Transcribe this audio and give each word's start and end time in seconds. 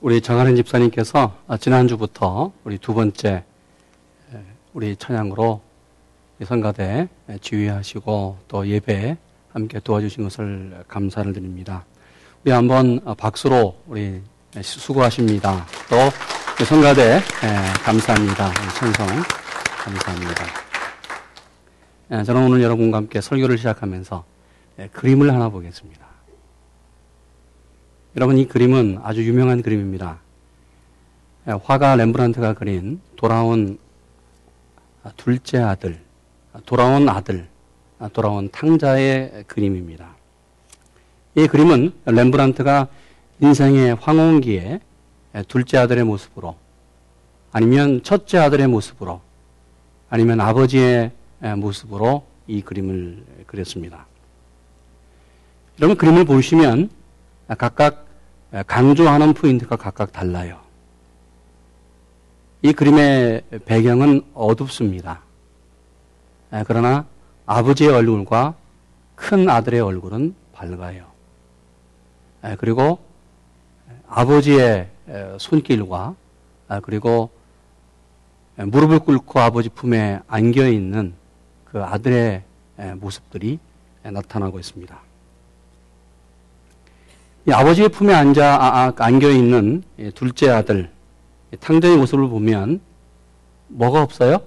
우리 0.00 0.22
정하는 0.22 0.56
집사님께서 0.56 1.36
지난주부터 1.60 2.52
우리 2.64 2.78
두 2.78 2.94
번째 2.94 3.44
우리 4.72 4.96
찬양으로 4.96 5.60
성가대 6.42 7.06
지휘하시고 7.42 8.38
또 8.48 8.66
예배 8.66 9.18
함께 9.52 9.78
도와주신 9.78 10.24
것을 10.24 10.84
감사를 10.88 11.30
드립니다. 11.34 11.84
우리 12.42 12.52
한번 12.52 13.00
박수로 13.18 13.76
우리 13.88 14.22
수고하십니다. 14.62 15.66
또 15.90 16.64
성가대 16.64 17.20
감사합니다. 17.84 18.52
천성 18.78 19.06
감사합니다. 19.84 20.46
저는 22.24 22.46
오늘 22.46 22.62
여러분과 22.62 22.96
함께 22.96 23.20
설교를 23.20 23.58
시작하면서 23.58 24.24
그림을 24.92 25.30
하나 25.34 25.50
보겠습니다. 25.50 26.08
여러분 28.16 28.38
이 28.38 28.44
그림은 28.44 28.98
아주 29.04 29.24
유명한 29.24 29.62
그림입니다. 29.62 30.18
화가 31.44 31.94
렘브란트가 31.94 32.54
그린 32.54 33.00
돌아온 33.14 33.78
둘째 35.16 35.58
아들, 35.58 36.00
돌아온 36.66 37.08
아들, 37.08 37.46
돌아온 38.12 38.50
탕자의 38.50 39.44
그림입니다. 39.46 40.16
이 41.36 41.46
그림은 41.46 41.92
렘브란트가 42.04 42.88
인생의 43.38 43.94
황혼기에 43.94 44.80
둘째 45.46 45.78
아들의 45.78 46.02
모습으로 46.02 46.56
아니면 47.52 48.02
첫째 48.02 48.38
아들의 48.38 48.66
모습으로 48.66 49.20
아니면 50.08 50.40
아버지의 50.40 51.12
모습으로 51.58 52.26
이 52.48 52.60
그림을 52.60 53.24
그렸습니다. 53.46 54.06
여러분 55.78 55.96
그림을 55.96 56.24
보시면 56.24 56.90
각각 57.58 58.06
강조하는 58.66 59.32
포인트가 59.34 59.76
각각 59.76 60.12
달라요. 60.12 60.60
이 62.62 62.72
그림의 62.72 63.42
배경은 63.64 64.22
어둡습니다. 64.34 65.20
그러나 66.66 67.06
아버지의 67.46 67.90
얼굴과 67.90 68.54
큰 69.14 69.48
아들의 69.48 69.80
얼굴은 69.80 70.34
밝아요. 70.52 71.06
그리고 72.58 72.98
아버지의 74.08 74.90
손길과 75.38 76.16
그리고 76.82 77.30
무릎을 78.56 78.98
꿇고 78.98 79.40
아버지 79.40 79.68
품에 79.68 80.20
안겨 80.26 80.68
있는 80.68 81.14
그 81.64 81.82
아들의 81.82 82.42
모습들이 82.96 83.58
나타나고 84.02 84.58
있습니다. 84.58 84.98
아버지의 87.52 87.88
품에 87.88 88.12
앉아 88.14 88.54
아, 88.54 88.84
아, 88.86 88.92
안겨 88.98 89.30
있는 89.30 89.82
둘째 90.14 90.50
아들 90.50 90.90
탕자의 91.58 91.96
모습을 91.96 92.28
보면 92.28 92.80
뭐가 93.68 94.02
없어요? 94.02 94.38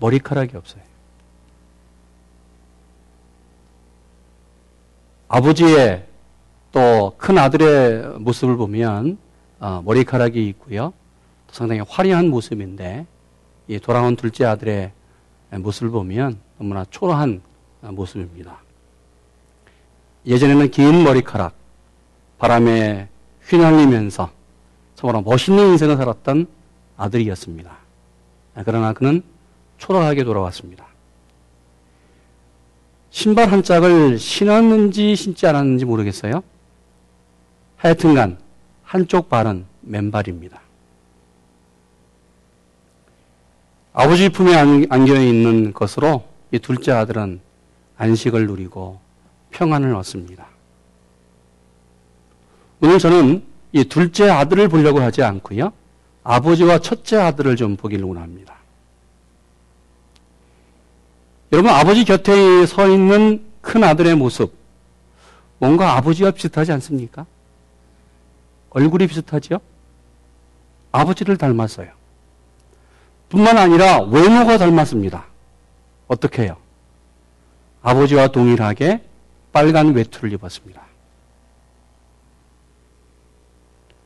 머리카락이 0.00 0.56
없어요. 0.56 0.82
아버지의 5.28 6.06
또 6.72 7.14
큰 7.18 7.38
아들의 7.38 8.18
모습을 8.18 8.56
보면 8.56 9.16
어, 9.60 9.80
머리카락이 9.84 10.46
있고요. 10.48 10.92
상당히 11.50 11.80
화려한 11.88 12.28
모습인데 12.28 13.06
이 13.68 13.78
돌아온 13.78 14.16
둘째 14.16 14.44
아들의 14.44 14.90
모습을 15.52 15.90
보면 15.90 16.38
너무나 16.58 16.84
초라한 16.90 17.40
모습입니다. 17.80 18.58
예전에는 20.26 20.70
긴 20.70 21.04
머리카락, 21.04 21.54
바람에 22.44 23.08
휘날리면서 23.48 24.30
정말 24.96 25.22
멋있는 25.22 25.68
인생을 25.68 25.96
살았던 25.96 26.46
아들이었습니다. 26.98 27.74
그러나 28.66 28.92
그는 28.92 29.22
초라하게 29.78 30.24
돌아왔습니다. 30.24 30.84
신발 33.08 33.50
한 33.50 33.62
짝을 33.62 34.18
신었는지 34.18 35.16
신지 35.16 35.46
않았는지 35.46 35.86
모르겠어요. 35.86 36.42
하여튼간 37.78 38.36
한쪽 38.82 39.30
발은 39.30 39.64
맨발입니다. 39.80 40.60
아버지 43.94 44.28
품에 44.28 44.54
안겨 44.90 45.18
있는 45.18 45.72
것으로 45.72 46.24
이 46.50 46.58
둘째 46.58 46.92
아들은 46.92 47.40
안식을 47.96 48.46
누리고 48.46 49.00
평안을 49.50 49.94
얻습니다. 49.94 50.53
오늘 52.84 52.98
저는 52.98 53.42
이 53.72 53.84
둘째 53.84 54.28
아들을 54.28 54.68
보려고 54.68 55.00
하지 55.00 55.22
않고요. 55.22 55.72
아버지와 56.22 56.80
첫째 56.80 57.16
아들을 57.16 57.56
좀 57.56 57.76
보기로 57.76 58.12
합니다. 58.14 58.56
여러분, 61.50 61.70
아버지 61.70 62.04
곁에 62.04 62.66
서 62.66 62.86
있는 62.90 63.42
큰 63.62 63.82
아들의 63.82 64.14
모습, 64.16 64.52
뭔가 65.56 65.96
아버지와 65.96 66.32
비슷하지 66.32 66.72
않습니까? 66.72 67.24
얼굴이 68.68 69.06
비슷하죠? 69.06 69.60
아버지를 70.92 71.38
닮았어요. 71.38 71.88
뿐만 73.30 73.56
아니라 73.56 74.02
외모가 74.02 74.58
닮았습니다. 74.58 75.24
어떻게 76.06 76.42
해요? 76.42 76.58
아버지와 77.80 78.28
동일하게 78.28 79.02
빨간 79.54 79.94
외투를 79.94 80.34
입었습니다. 80.34 80.93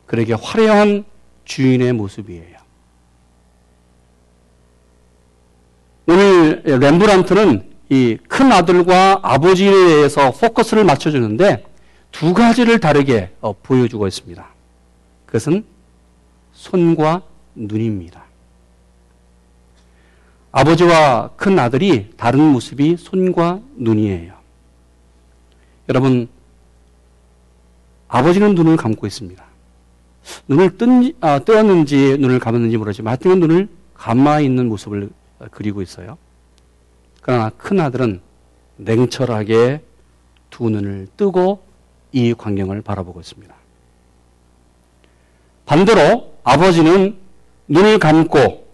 그에게 0.09 0.33
화려한 0.33 1.05
주인의 1.45 1.93
모습이에요. 1.93 2.59
오늘 6.07 6.63
렘브란트는 6.65 7.69
이 7.91 8.19
큰 8.29 8.53
아들과 8.53 9.21
아버지에 9.23 9.71
대해서 9.71 10.31
포커스를 10.31 10.85
맞춰주는데 10.85 11.65
두 12.13 12.35
가지를 12.35 12.81
다르게 12.81 13.31
어, 13.41 13.53
보여주고 13.53 14.07
있습니다. 14.07 14.47
그것은 15.27 15.65
손과 16.53 17.23
눈입니다. 17.55 18.25
아버지와 20.53 21.31
큰 21.37 21.59
아들이 21.59 22.11
다른 22.17 22.41
모습이 22.41 22.97
손과 22.97 23.61
눈이에요. 23.77 24.35
여러분, 25.89 26.29
아버지는 28.09 28.55
눈을 28.55 28.77
감고 28.77 29.07
있습니다. 29.07 29.48
눈을 30.49 30.77
뜬, 30.79 31.13
아, 31.21 31.39
뜨었는지 31.39 32.17
눈을 32.19 32.39
감았는지 32.39 32.77
모르지만 32.77 33.13
하여튼 33.13 33.41
눈을 33.41 33.69
감아 33.95 34.41
있는 34.41 34.69
모습을 34.69 35.11
그리고 35.51 35.83
있어요. 35.83 36.19
그러나 37.21 37.51
큰 37.51 37.81
아들은 37.81 38.21
냉철하게 38.77 39.83
두 40.51 40.71
눈을 40.71 41.09
뜨고 41.17 41.63
이 42.13 42.35
광경을 42.35 42.83
바라보고 42.83 43.21
있습니다. 43.21 43.55
반대로 45.67 46.33
아버지는 46.45 47.17
눈을 47.69 47.99
감고 47.99 48.67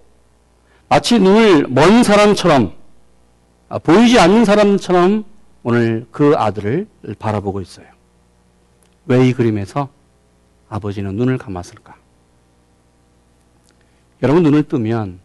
마치 0.89 1.19
눈을 1.19 1.67
먼 1.69 2.03
사람처럼 2.05 2.73
아, 3.69 3.79
보이지 3.79 4.19
않는 4.21 4.45
사람처럼 4.45 5.25
오늘 5.65 6.07
그 6.13 6.35
아들을 6.37 6.87
바라보고 7.19 7.61
있어요. 7.61 7.87
왜 9.07 9.27
이 9.29 9.33
그림에서 9.33 9.89
아버지는 10.69 11.15
눈을 11.17 11.39
감았을까? 11.39 11.97
여러분 14.23 14.43
눈을 14.43 14.65
뜨면 14.65 15.21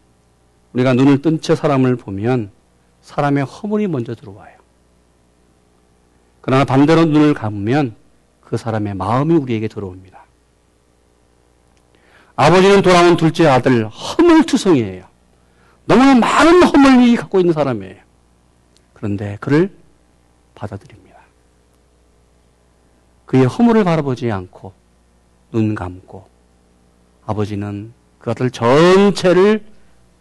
우리가 0.72 0.94
눈을 0.94 1.22
뜬 1.22 1.40
채 1.40 1.54
사람을 1.54 1.96
보면 1.96 2.50
사람의 3.02 3.44
허물이 3.44 3.88
먼저 3.88 4.14
들어와요. 4.14 4.58
그러나 6.40 6.64
반대로 6.64 7.04
눈을 7.06 7.34
감으면 7.34 7.94
그 8.40 8.56
사람의 8.56 8.94
마음이 8.94 9.34
우리에게 9.34 9.68
들어옵니다. 9.68 10.24
아버지는 12.36 12.82
돌아온 12.82 13.16
둘째 13.16 13.46
아들 13.46 13.86
허물투성이에요. 13.88 15.04
너무나 15.84 16.14
많은 16.14 16.62
허물이 16.62 17.16
갖고 17.16 17.40
있는 17.40 17.52
사람이에요. 17.52 17.96
그런데 18.94 19.36
그를 19.40 19.76
받아들입니다. 20.54 21.18
그의 23.26 23.46
허물을 23.46 23.84
바라보지 23.84 24.30
않고 24.30 24.72
눈 25.52 25.74
감고 25.74 26.26
아버지는 27.26 27.92
그 28.18 28.30
아들 28.30 28.50
전체를 28.50 29.64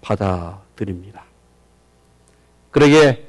받아들입니다. 0.01 1.23
그러게 2.71 3.27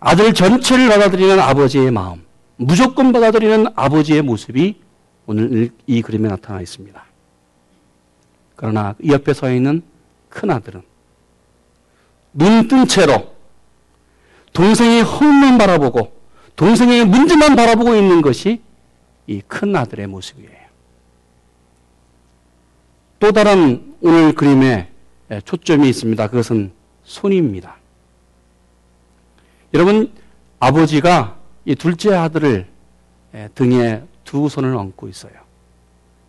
아들 0.00 0.32
전체를 0.34 0.88
받아들이는 0.88 1.38
아버지의 1.40 1.90
마음, 1.90 2.24
무조건 2.56 3.12
받아들이는 3.12 3.66
아버지의 3.74 4.22
모습이 4.22 4.80
오늘 5.26 5.70
이 5.86 6.02
그림에 6.02 6.28
나타나 6.28 6.60
있습니다. 6.60 7.04
그러나 8.56 8.94
이 9.02 9.10
옆에 9.12 9.32
서 9.34 9.52
있는 9.52 9.82
큰 10.28 10.50
아들은 10.50 10.82
눈 12.32 12.68
뜬 12.68 12.86
채로 12.86 13.34
동생의 14.52 15.02
험만 15.02 15.58
바라보고 15.58 16.12
동생의 16.56 17.04
문제만 17.04 17.54
바라보고 17.56 17.94
있는 17.94 18.22
것이 18.22 18.60
이 19.26 19.42
큰 19.46 19.76
아들의 19.76 20.06
모습이에요. 20.06 20.67
또 23.18 23.32
다른 23.32 23.96
오늘 24.00 24.32
그림에 24.32 24.88
초점이 25.44 25.88
있습니다. 25.88 26.28
그것은 26.28 26.72
손입니다. 27.02 27.76
여러분, 29.74 30.12
아버지가 30.60 31.36
이 31.64 31.74
둘째 31.74 32.14
아들을 32.14 32.66
등에 33.54 34.02
두 34.24 34.48
손을 34.48 34.74
얹고 34.74 35.08
있어요. 35.08 35.32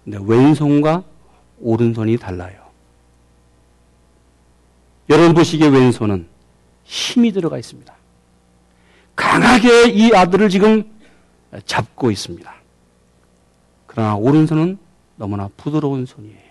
근데 0.03 0.17
왼손과 0.21 1.03
오른손이 1.59 2.17
달라요. 2.17 2.59
여러분 5.09 5.33
보시기에 5.33 5.67
왼손은 5.67 6.27
힘이 6.83 7.31
들어가 7.31 7.57
있습니다. 7.57 7.93
강하게 9.15 9.89
이 9.89 10.13
아들을 10.13 10.49
지금 10.49 10.89
잡고 11.65 12.11
있습니다. 12.11 12.53
그러나 13.87 14.15
오른손은 14.15 14.77
너무나 15.15 15.49
부드러운 15.57 16.05
손이에요. 16.05 16.48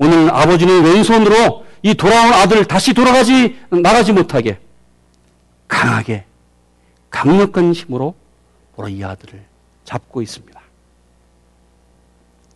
오늘 0.00 0.30
아버지는 0.34 0.82
왼손으로 0.82 1.66
이 1.82 1.94
돌아온 1.94 2.32
아들을 2.32 2.64
다시 2.64 2.94
돌아가지, 2.94 3.58
나가지 3.70 4.14
못하게 4.14 4.58
강하게, 5.68 6.24
강력한 7.10 7.74
힘으로 7.74 8.14
바로 8.74 8.88
이 8.88 9.04
아들을 9.04 9.44
잡고 9.84 10.22
있습니다. 10.22 10.58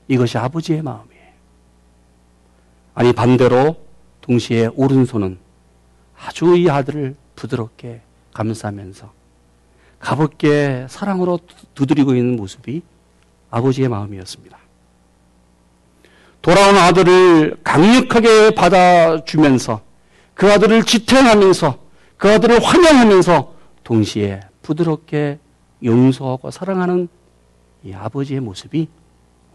이것이 0.08 0.38
아버지의 0.38 0.81
마음이에요. 0.81 1.25
아니, 2.94 3.12
반대로 3.12 3.76
동시에 4.23 4.70
오른손은 4.75 5.38
아주 6.19 6.56
이 6.56 6.70
아들을 6.70 7.14
부드럽게 7.37 8.00
감싸면서 8.32 9.12
가볍게 9.99 10.87
사랑으로 10.88 11.41
두드리고 11.75 12.14
있는 12.14 12.37
모습이 12.37 12.82
아버지의 13.50 13.88
마음이었습니다. 13.88 14.63
돌아온 16.44 16.76
아들을 16.76 17.56
강력하게 17.64 18.50
받아주면서 18.50 19.81
그 20.35 20.52
아들을 20.52 20.85
지탱하면서 20.85 21.79
그 22.19 22.31
아들을 22.31 22.62
환영하면서 22.62 23.55
동시에 23.82 24.41
부드럽게 24.61 25.38
용서하고 25.82 26.50
사랑하는 26.50 27.08
이 27.82 27.94
아버지의 27.94 28.41
모습이 28.41 28.88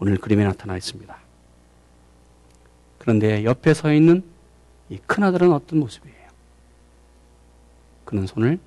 오늘 0.00 0.16
그림에 0.16 0.42
나타나 0.42 0.76
있습니다. 0.76 1.16
그런데 2.98 3.44
옆에 3.44 3.72
서 3.72 3.92
있는 3.92 4.24
이 4.88 4.98
큰아들은 5.06 5.52
어떤 5.52 5.78
모습이에요? 5.78 6.28
그는 8.04 8.26
손을 8.26 8.58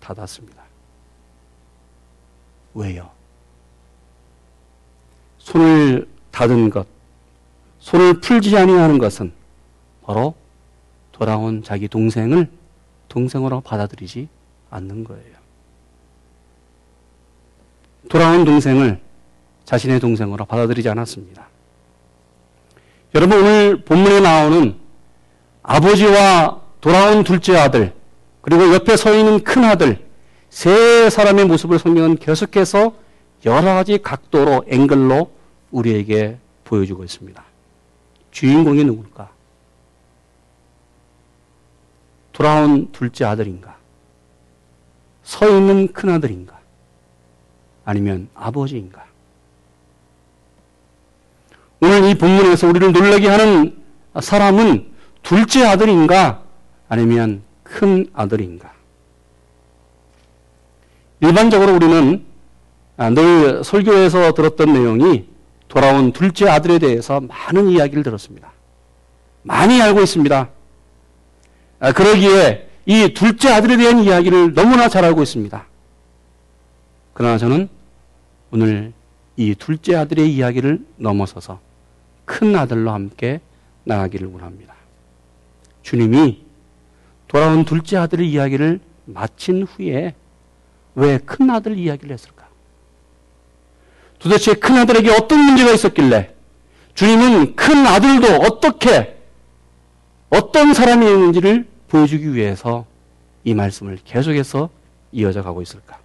닫았습니다. 0.00 0.62
왜요? 2.74 3.10
손을 5.38 6.06
닫은 6.30 6.68
것, 6.68 6.93
손을 7.84 8.14
풀지 8.20 8.56
아니하는 8.56 8.96
것은 8.96 9.30
바로 10.06 10.34
돌아온 11.12 11.62
자기 11.62 11.86
동생을 11.86 12.48
동생으로 13.08 13.60
받아들이지 13.60 14.26
않는 14.70 15.04
거예요. 15.04 15.34
돌아온 18.08 18.46
동생을 18.46 19.00
자신의 19.66 20.00
동생으로 20.00 20.46
받아들이지 20.46 20.88
않았습니다. 20.88 21.46
여러분 23.14 23.38
오늘 23.38 23.84
본문에 23.84 24.20
나오는 24.20 24.76
아버지와 25.62 26.62
돌아온 26.80 27.22
둘째 27.22 27.58
아들 27.58 27.92
그리고 28.40 28.72
옆에 28.72 28.96
서 28.96 29.14
있는 29.14 29.44
큰 29.44 29.62
아들 29.62 30.06
세 30.48 31.10
사람의 31.10 31.44
모습을 31.44 31.78
성경은 31.78 32.16
계속해서 32.16 32.94
여러 33.44 33.74
가지 33.74 33.98
각도로 33.98 34.64
앵글로 34.68 35.30
우리에게 35.70 36.38
보여주고 36.64 37.04
있습니다. 37.04 37.43
주인공이 38.34 38.82
누굴까? 38.84 39.30
돌아온 42.32 42.90
둘째 42.90 43.24
아들인가? 43.24 43.76
서 45.22 45.48
있는 45.48 45.92
큰 45.92 46.10
아들인가? 46.10 46.58
아니면 47.84 48.28
아버지인가? 48.34 49.04
오늘 51.80 52.04
이 52.10 52.14
본문에서 52.18 52.66
우리를 52.66 52.92
놀라게 52.92 53.28
하는 53.28 53.80
사람은 54.20 54.92
둘째 55.22 55.64
아들인가? 55.64 56.42
아니면 56.88 57.42
큰 57.62 58.10
아들인가? 58.12 58.72
일반적으로 61.20 61.72
우리는 61.76 62.24
늘 62.96 63.62
설교에서 63.62 64.34
들었던 64.34 64.72
내용이 64.72 65.33
돌아온 65.68 66.12
둘째 66.12 66.48
아들에 66.48 66.78
대해서 66.78 67.20
많은 67.20 67.68
이야기를 67.68 68.02
들었습니다. 68.02 68.52
많이 69.42 69.80
알고 69.80 70.00
있습니다. 70.02 70.48
아, 71.80 71.92
그러기에 71.92 72.68
이 72.86 73.12
둘째 73.14 73.50
아들에 73.50 73.76
대한 73.76 73.98
이야기를 74.00 74.54
너무나 74.54 74.88
잘 74.88 75.04
알고 75.04 75.22
있습니다. 75.22 75.66
그러나 77.12 77.38
저는 77.38 77.68
오늘 78.50 78.92
이 79.36 79.54
둘째 79.54 79.96
아들의 79.96 80.32
이야기를 80.32 80.84
넘어서서 80.96 81.60
큰 82.24 82.54
아들로 82.56 82.90
함께 82.92 83.40
나가기를 83.84 84.28
원합니다. 84.28 84.74
주님이 85.82 86.42
돌아온 87.28 87.64
둘째 87.64 87.96
아들의 87.98 88.30
이야기를 88.30 88.80
마친 89.06 89.64
후에 89.64 90.14
왜 90.94 91.18
큰 91.18 91.50
아들 91.50 91.76
이야기를 91.76 92.12
했을까? 92.12 92.33
도대체 94.24 94.54
큰 94.54 94.78
아들에게 94.78 95.10
어떤 95.10 95.38
문제가 95.38 95.70
있었길래 95.72 96.34
주님은 96.94 97.56
큰 97.56 97.86
아들도 97.86 98.26
어떻게 98.46 99.18
어떤 100.30 100.72
사람이었는지를 100.72 101.68
보여주기 101.88 102.32
위해서 102.34 102.86
이 103.44 103.52
말씀을 103.52 103.98
계속해서 104.02 104.70
이어져 105.12 105.42
가고 105.42 105.60
있을까? 105.60 105.98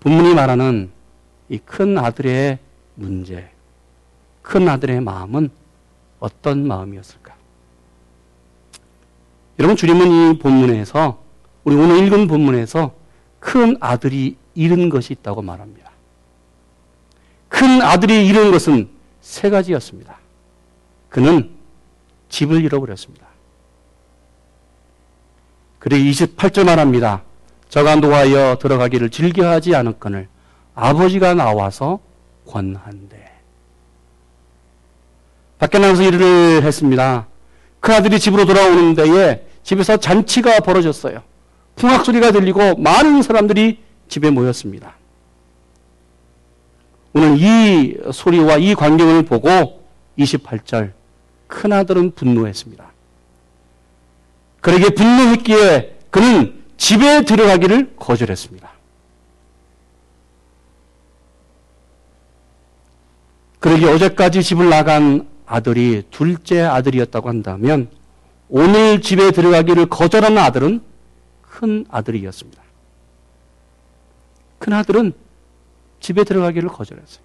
본문이 0.00 0.34
말하는 0.34 0.90
이 1.48 1.58
큰 1.64 1.96
아들의 1.96 2.58
문제, 2.96 3.48
큰 4.42 4.68
아들의 4.68 5.00
마음은 5.00 5.50
어떤 6.18 6.66
마음이었을까? 6.66 7.34
여러분, 9.60 9.76
주님은 9.76 10.10
이 10.34 10.38
본문에서, 10.40 11.22
우리 11.62 11.76
오늘 11.76 12.04
읽은 12.04 12.26
본문에서 12.26 12.92
큰 13.38 13.76
아들이 13.80 14.36
잃은 14.56 14.88
것이 14.88 15.12
있다고 15.12 15.42
말합니다. 15.42 15.87
큰 17.58 17.82
아들이 17.82 18.24
잃은 18.28 18.52
것은 18.52 18.88
세 19.20 19.50
가지였습니다. 19.50 20.16
그는 21.08 21.50
집을 22.28 22.62
잃어버렸습니다. 22.62 23.26
그래 25.80 25.98
28절 25.98 26.64
말합니다. 26.66 27.22
저가 27.68 27.96
노하여 27.96 28.58
들어가기를 28.58 29.10
즐겨하지 29.10 29.74
않을거늘 29.74 30.28
아버지가 30.76 31.34
나와서 31.34 31.98
권한대. 32.46 33.28
밖에 35.58 35.80
나가서 35.80 36.04
일을 36.04 36.62
했습니다. 36.62 37.26
그 37.80 37.92
아들이 37.92 38.20
집으로 38.20 38.44
돌아오는 38.44 38.94
데에 38.94 39.44
집에서 39.64 39.96
잔치가 39.96 40.60
벌어졌어요. 40.60 41.24
풍악 41.74 42.04
소리가 42.04 42.30
들리고 42.30 42.76
많은 42.76 43.22
사람들이 43.22 43.82
집에 44.08 44.30
모였습니다. 44.30 44.97
오늘 47.12 47.36
이 47.38 47.96
소리와 48.12 48.58
이 48.58 48.74
광경을 48.74 49.24
보고 49.24 49.82
28절 50.18 50.92
큰아들은 51.46 52.12
분노했습니다. 52.12 52.92
그러게 54.60 54.90
분노했기에 54.90 55.98
그는 56.10 56.62
집에 56.76 57.24
들어가기를 57.24 57.94
거절했습니다. 57.96 58.68
그러게 63.58 63.86
어제까지 63.86 64.42
집을 64.42 64.68
나간 64.68 65.28
아들이 65.46 66.02
둘째 66.10 66.60
아들이었다고 66.62 67.28
한다면 67.28 67.88
오늘 68.48 69.00
집에 69.00 69.30
들어가기를 69.30 69.86
거절한 69.86 70.38
아들은 70.38 70.80
큰 71.42 71.84
아들이었습니다. 71.88 72.62
큰 74.58 74.72
아들은 74.72 75.12
집에 76.00 76.24
들어가기를 76.24 76.68
거절했어요. 76.68 77.22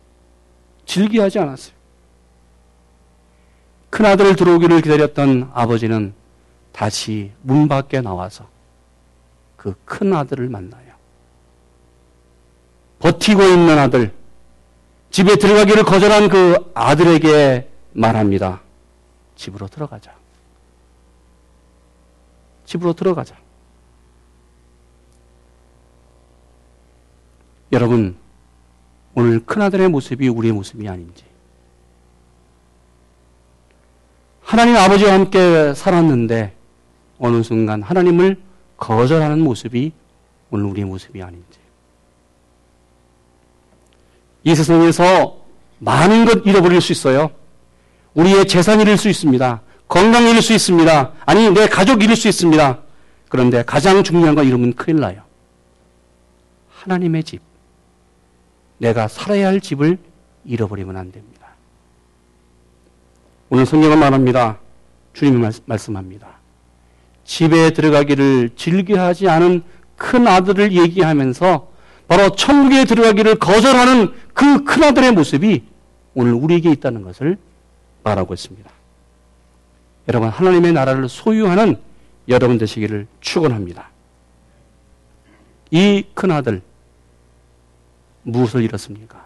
즐기하지 0.86 1.40
않았어요. 1.40 1.76
큰아들 3.90 4.36
들어오기를 4.36 4.82
기다렸던 4.82 5.52
아버지는 5.54 6.14
다시 6.72 7.32
문 7.42 7.68
밖에 7.68 8.02
나와서 8.02 8.48
그 9.56 9.76
큰아들을 9.86 10.50
만나요. 10.50 10.94
버티고 13.00 13.44
있는 13.44 13.78
아들, 13.78 14.14
집에 15.12 15.36
들어가기를 15.36 15.84
거절한 15.84 16.30
그 16.30 16.72
아들에게 16.74 17.70
말합니다. 17.92 18.62
집으로 19.36 19.68
들어가자. 19.68 20.16
집으로 22.66 22.94
들어가자. 22.94 23.36
여러분, 27.72 28.18
오늘 29.16 29.40
큰아들의 29.46 29.90
모습이 29.90 30.28
우리의 30.28 30.54
모습이 30.54 30.88
아닌지. 30.88 31.24
하나님 34.42 34.76
아버지와 34.76 35.14
함께 35.14 35.74
살았는데 35.74 36.54
어느 37.20 37.44
순간 37.44 37.82
하나님을 37.82 38.38
거절하는 38.78 39.42
모습이 39.42 39.94
오늘 40.52 40.66
우리의 40.66 40.86
모습이 40.86 41.22
아닌지. 41.22 41.60
이 44.44 44.56
세상에서 44.56 45.38
많은 45.80 46.26
것 46.26 46.46
잃어버릴 46.46 46.82
수 46.82 46.92
있어요. 46.92 47.32
우리의 48.14 48.48
재산 48.48 48.82
잃을 48.82 48.98
수 48.98 49.10
있습니다. 49.10 49.62
건강 49.88 50.28
잃을 50.28 50.42
수 50.42 50.54
있습니다. 50.54 51.14
아니, 51.26 51.50
내 51.52 51.68
가족 51.68 52.04
잃을 52.04 52.16
수 52.16 52.28
있습니다. 52.28 52.80
그런데 53.30 53.64
가장 53.64 54.04
중요한 54.04 54.36
건 54.36 54.46
잃으면 54.46 54.74
큰일 54.74 55.00
나요. 55.00 55.24
하나님의 56.70 57.24
집. 57.24 57.53
내가 58.84 59.08
살아야 59.08 59.48
할 59.48 59.62
집을 59.62 59.98
잃어버리면 60.44 60.98
안 60.98 61.10
됩니다. 61.12 61.48
오늘 63.50 63.66
성경은 63.66 63.98
말합니다. 63.98 64.60
주님이 65.14 65.50
말씀합니다. 65.66 66.28
집에 67.24 67.70
들어가기를 67.70 68.50
즐겨하지 68.58 69.30
않은 69.30 69.64
큰 69.96 70.28
아들을 70.28 70.74
얘기하면서 70.74 71.72
바로 72.10 72.30
천국에 72.32 72.84
들어가기를 72.84 73.36
거절하는 73.36 74.14
그 74.34 74.66
큰 74.66 74.84
아들의 74.84 75.14
모습이 75.14 75.64
오늘 76.14 76.34
우리에게 76.34 76.70
있다는 76.72 77.04
것을 77.04 77.38
말하고 78.04 78.34
있습니다. 78.34 78.70
여러분, 80.10 80.28
하나님의 80.28 80.74
나라를 80.74 81.08
소유하는 81.08 81.78
여러분 82.28 82.58
되시기를 82.58 83.08
축원합니다. 83.22 83.90
이 85.72 86.04
큰 86.14 86.32
아들 86.32 86.62
무엇을 88.24 88.64
잃었습니까? 88.64 89.26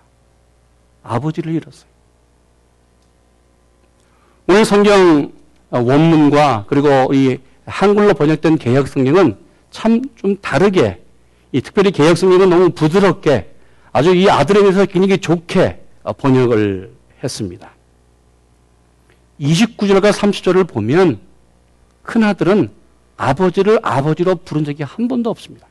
아버지를 1.03 1.53
잃었어요. 1.53 1.89
오늘 4.47 4.65
성경 4.65 5.31
원문과 5.69 6.65
그리고 6.67 7.13
이 7.13 7.37
한글로 7.65 8.13
번역된 8.13 8.57
개혁 8.57 8.87
성경은 8.87 9.37
참 9.71 10.01
좀 10.15 10.37
다르게 10.37 11.03
이 11.51 11.61
특별히 11.61 11.91
개혁 11.91 12.17
성경은 12.17 12.49
너무 12.49 12.69
부드럽게 12.71 13.53
아주 13.91 14.15
이 14.15 14.29
아들에 14.29 14.61
대해서 14.61 14.85
굉장히 14.85 15.17
좋게 15.17 15.81
번역을 16.17 16.91
했습니다. 17.23 17.71
29절과 19.39 20.11
30절을 20.11 20.67
보면 20.67 21.19
큰 22.03 22.23
아들은 22.23 22.71
아버지를 23.17 23.79
아버지로 23.83 24.35
부른 24.35 24.65
적이 24.65 24.83
한 24.83 25.07
번도 25.07 25.29
없습니다. 25.29 25.67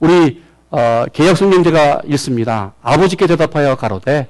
우리 0.00 0.42
어, 0.70 1.04
개혁 1.12 1.36
성경제가 1.36 2.02
읽습니다. 2.06 2.74
아버지께 2.82 3.26
대답하여 3.26 3.76
가로되 3.76 4.28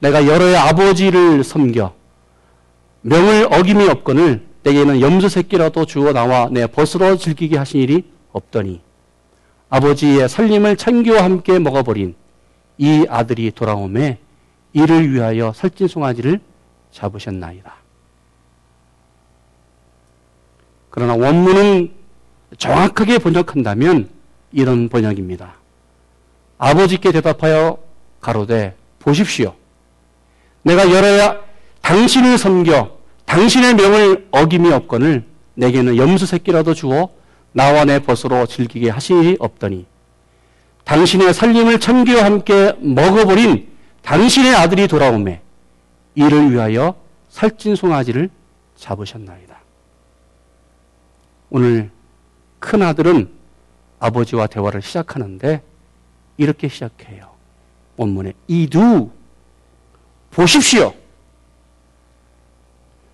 내가 0.00 0.26
여러의 0.26 0.56
아버지를 0.56 1.44
섬겨 1.44 1.94
명을 3.02 3.48
어김이 3.52 3.88
없거늘 3.88 4.46
내게는 4.62 5.00
염소 5.00 5.28
새끼라도 5.28 5.84
주어 5.84 6.12
나와 6.12 6.48
내 6.50 6.66
벗으로 6.66 7.16
즐기게 7.16 7.58
하신 7.58 7.80
일이 7.80 8.10
없더니 8.32 8.80
아버지의 9.68 10.28
살림을 10.28 10.76
창기와 10.76 11.22
함께 11.22 11.58
먹어버린 11.58 12.14
이 12.78 13.06
아들이 13.08 13.50
돌아오매 13.50 14.18
이를 14.72 15.12
위하여 15.12 15.52
살찐 15.52 15.86
송아지를 15.86 16.40
잡으셨나이다. 16.90 17.74
그러나 20.90 21.14
원문은 21.14 21.92
정확하게 22.56 23.18
번역한다면 23.18 24.08
이런 24.54 24.88
번역입니다. 24.88 25.54
아버지께 26.58 27.12
대답하여 27.12 27.78
가로되 28.20 28.74
보십시오. 29.00 29.54
내가 30.62 30.90
열어야 30.90 31.40
당신을 31.82 32.38
섬겨 32.38 32.96
당신의 33.26 33.74
명을 33.74 34.28
어김이 34.30 34.72
없거늘 34.72 35.24
내게는 35.54 35.96
염소 35.96 36.24
새끼라도 36.24 36.72
주어 36.72 37.10
나와 37.52 37.84
내 37.84 37.98
벗으로 37.98 38.46
즐기게 38.46 38.90
하시 38.90 39.12
일이 39.12 39.36
없더니 39.38 39.86
당신의 40.84 41.34
살림을 41.34 41.80
천기와 41.80 42.24
함께 42.24 42.72
먹어버린 42.80 43.68
당신의 44.02 44.54
아들이 44.54 44.86
돌아오매 44.86 45.40
이를 46.14 46.52
위하여 46.52 46.94
살찐 47.28 47.74
송아지를 47.74 48.30
잡으셨나이다. 48.76 49.58
오늘 51.50 51.90
큰 52.58 52.82
아들은 52.82 53.28
아버지와 54.04 54.46
대화를 54.46 54.82
시작하는데 54.82 55.62
이렇게 56.36 56.68
시작해요. 56.68 57.30
원문에 57.96 58.34
이두 58.48 59.10
보십시오. 60.30 60.92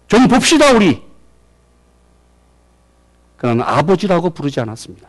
좀 0.09 0.27
봅시다 0.27 0.73
우리. 0.73 1.03
그러나 3.37 3.65
아버지라고 3.67 4.31
부르지 4.31 4.59
않았습니다. 4.61 5.09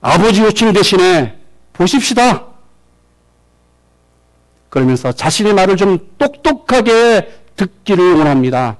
아버지 0.00 0.40
호칭 0.40 0.72
대신에 0.72 1.38
보십시다. 1.72 2.46
그러면서 4.70 5.12
자신의 5.12 5.54
말을 5.54 5.76
좀 5.76 5.98
똑똑하게 6.18 7.42
듣기를 7.54 8.14
원합니다. 8.16 8.76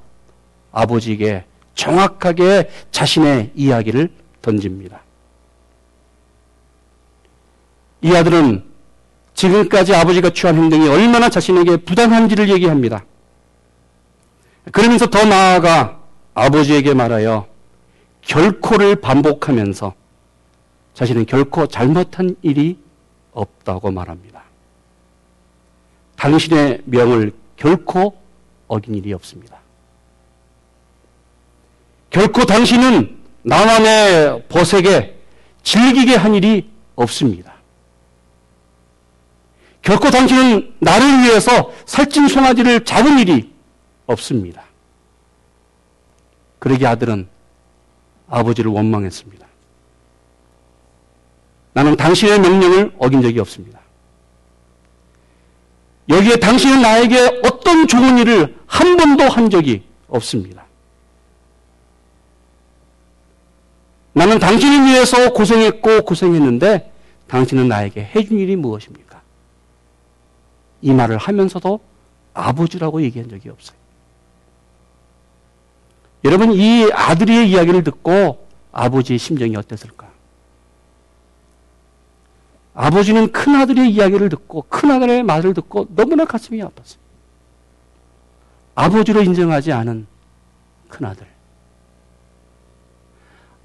아버지에게 0.72 1.44
정확하게 1.74 2.70
자신의 2.90 3.52
이야기를 3.54 4.17
던집니다. 4.42 5.02
이 8.02 8.14
아들은 8.14 8.64
지금까지 9.34 9.94
아버지가 9.94 10.30
취한 10.30 10.56
행동이 10.56 10.88
얼마나 10.88 11.28
자신에게 11.28 11.78
부당한지를 11.78 12.48
얘기합니다. 12.50 13.04
그러면서 14.72 15.06
더 15.06 15.24
나아가 15.24 16.00
아버지에게 16.34 16.94
말하여 16.94 17.46
결코를 18.22 18.96
반복하면서 18.96 19.94
자신은 20.94 21.26
결코 21.26 21.66
잘못한 21.66 22.36
일이 22.42 22.78
없다고 23.32 23.90
말합니다. 23.90 24.42
당신의 26.16 26.82
명을 26.84 27.32
결코 27.56 28.18
어긴 28.66 28.96
일이 28.96 29.12
없습니다. 29.12 29.58
결코 32.10 32.44
당신은 32.44 33.17
나만의 33.48 34.44
벗에게 34.48 35.18
즐기게 35.62 36.16
한 36.16 36.34
일이 36.34 36.70
없습니다. 36.96 37.54
결코 39.80 40.10
당신은 40.10 40.74
나를 40.80 41.22
위해서 41.22 41.72
살찐 41.86 42.28
송아지를 42.28 42.84
잡은 42.84 43.18
일이 43.18 43.50
없습니다. 44.06 44.64
그러기 46.58 46.86
아들은 46.86 47.26
아버지를 48.28 48.70
원망했습니다. 48.70 49.46
나는 51.72 51.96
당신의 51.96 52.40
명령을 52.40 52.94
어긴 52.98 53.22
적이 53.22 53.40
없습니다. 53.40 53.80
여기에 56.10 56.36
당신은 56.36 56.82
나에게 56.82 57.40
어떤 57.44 57.86
좋은 57.86 58.18
일을 58.18 58.58
한 58.66 58.96
번도 58.96 59.24
한 59.24 59.48
적이 59.48 59.84
없습니다. 60.08 60.67
나는 64.12 64.38
당신을 64.38 64.86
위해서 64.86 65.32
고생했고 65.32 66.02
고생했는데 66.02 66.92
당신은 67.28 67.68
나에게 67.68 68.10
해준 68.14 68.38
일이 68.38 68.56
무엇입니까? 68.56 69.20
이 70.82 70.92
말을 70.92 71.18
하면서도 71.18 71.80
아버지라고 72.34 73.02
얘기한 73.02 73.28
적이 73.28 73.50
없어요. 73.50 73.76
여러분, 76.24 76.52
이 76.52 76.90
아들의 76.92 77.48
이야기를 77.50 77.84
듣고 77.84 78.46
아버지의 78.72 79.18
심정이 79.18 79.56
어땠을까? 79.56 80.08
아버지는 82.74 83.32
큰 83.32 83.56
아들의 83.56 83.90
이야기를 83.90 84.28
듣고 84.28 84.62
큰 84.68 84.90
아들의 84.90 85.24
말을 85.24 85.54
듣고 85.54 85.88
너무나 85.94 86.24
가슴이 86.24 86.60
아팠어요. 86.60 86.96
아버지로 88.76 89.22
인정하지 89.22 89.72
않은 89.72 90.06
큰 90.88 91.06
아들. 91.06 91.26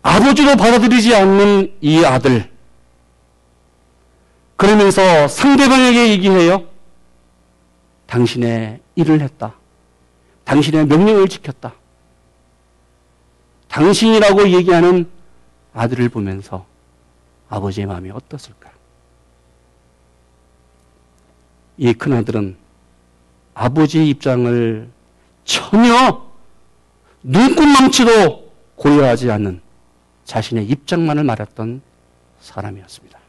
아버지로 0.04 0.56
받아들이지 0.58 1.16
않는 1.16 1.74
이 1.82 2.04
아들. 2.06 2.52
그러면서 4.56 5.28
상대방에게 5.28 6.10
얘기해요. 6.12 6.68
당신의 8.06 8.82
일을 8.96 9.22
했다. 9.22 9.56
당신의 10.44 10.86
명령을 10.86 11.28
지켰다. 11.28 11.74
당신이라고 13.70 14.50
얘기하는 14.50 15.10
아들을 15.74 16.10
보면서 16.10 16.66
아버지의 17.50 17.88
마음이 17.88 18.12
어떻을까? 18.12 18.72
이 21.78 21.94
큰아들은 21.94 22.56
아버지의 23.56 24.10
입장을 24.10 24.90
전혀 25.46 26.24
눈꽃망치도 27.24 28.54
고려하지 28.76 29.32
않는 29.32 29.63
자신의 30.26 30.66
입장만을 30.68 31.24
말했던 31.24 31.82
사람이었습니다. 32.40 33.20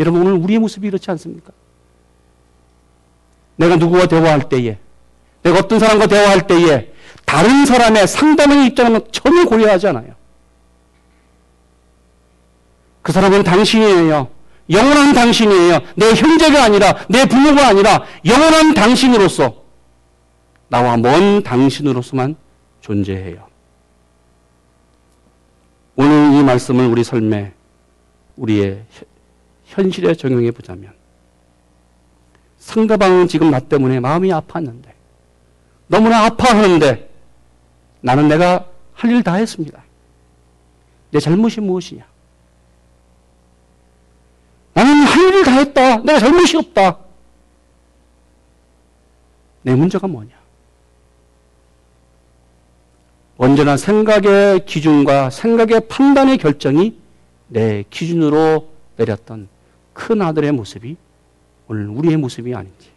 여러분, 0.00 0.22
오늘 0.22 0.32
우리의 0.32 0.58
모습이 0.58 0.86
이렇지 0.88 1.10
않습니까? 1.12 1.52
내가 3.56 3.76
누구와 3.76 4.06
대화할 4.06 4.48
때에, 4.48 4.78
내가 5.42 5.58
어떤 5.58 5.78
사람과 5.78 6.06
대화할 6.06 6.46
때에 6.46 6.92
다른 7.24 7.64
사람의 7.64 8.06
상담의 8.06 8.66
입장은 8.66 9.00
전혀 9.12 9.44
고려하지 9.44 9.88
않아요. 9.88 10.14
그 13.02 13.12
사람은 13.12 13.44
당신이에요. 13.44 14.30
영원한 14.70 15.12
당신이에요. 15.12 15.78
내 15.96 16.14
형제가 16.14 16.64
아니라, 16.64 17.06
내 17.08 17.26
부모가 17.26 17.68
아니라, 17.68 18.04
영원한 18.24 18.74
당신으로서, 18.74 19.62
나와 20.68 20.96
먼 20.96 21.42
당신으로서만 21.42 22.36
존재해요. 22.80 23.53
이 26.34 26.42
말씀을 26.42 26.86
우리 26.86 27.04
삶에, 27.04 27.52
우리의 28.36 28.84
현실에 29.66 30.14
적용해 30.14 30.50
보자면, 30.50 30.92
상대방은 32.58 33.28
지금 33.28 33.50
나 33.50 33.60
때문에 33.60 34.00
마음이 34.00 34.30
아팠는데, 34.30 34.88
너무나 35.86 36.24
아파하는데, 36.26 37.10
나는 38.00 38.28
내가 38.28 38.66
할 38.94 39.10
일 39.10 39.22
다 39.22 39.34
했습니다. 39.34 39.82
내 41.10 41.20
잘못이 41.20 41.60
무엇이냐? 41.60 42.04
나는 44.72 44.92
할 45.04 45.28
일을 45.28 45.44
다 45.44 45.52
했다. 45.52 45.96
내가 45.98 46.18
잘못이 46.18 46.56
없다. 46.56 46.98
내 49.62 49.74
문제가 49.74 50.06
뭐냐? 50.06 50.34
언제나 53.44 53.76
생각의 53.76 54.64
기준과 54.64 55.28
생각의 55.28 55.86
판단의 55.86 56.38
결정이 56.38 56.98
내 57.48 57.84
기준으로 57.90 58.70
내렸던 58.96 59.48
큰 59.92 60.22
아들의 60.22 60.50
모습이 60.52 60.96
오늘 61.68 61.88
우리의 61.88 62.16
모습이 62.16 62.54
아닌지. 62.54 62.90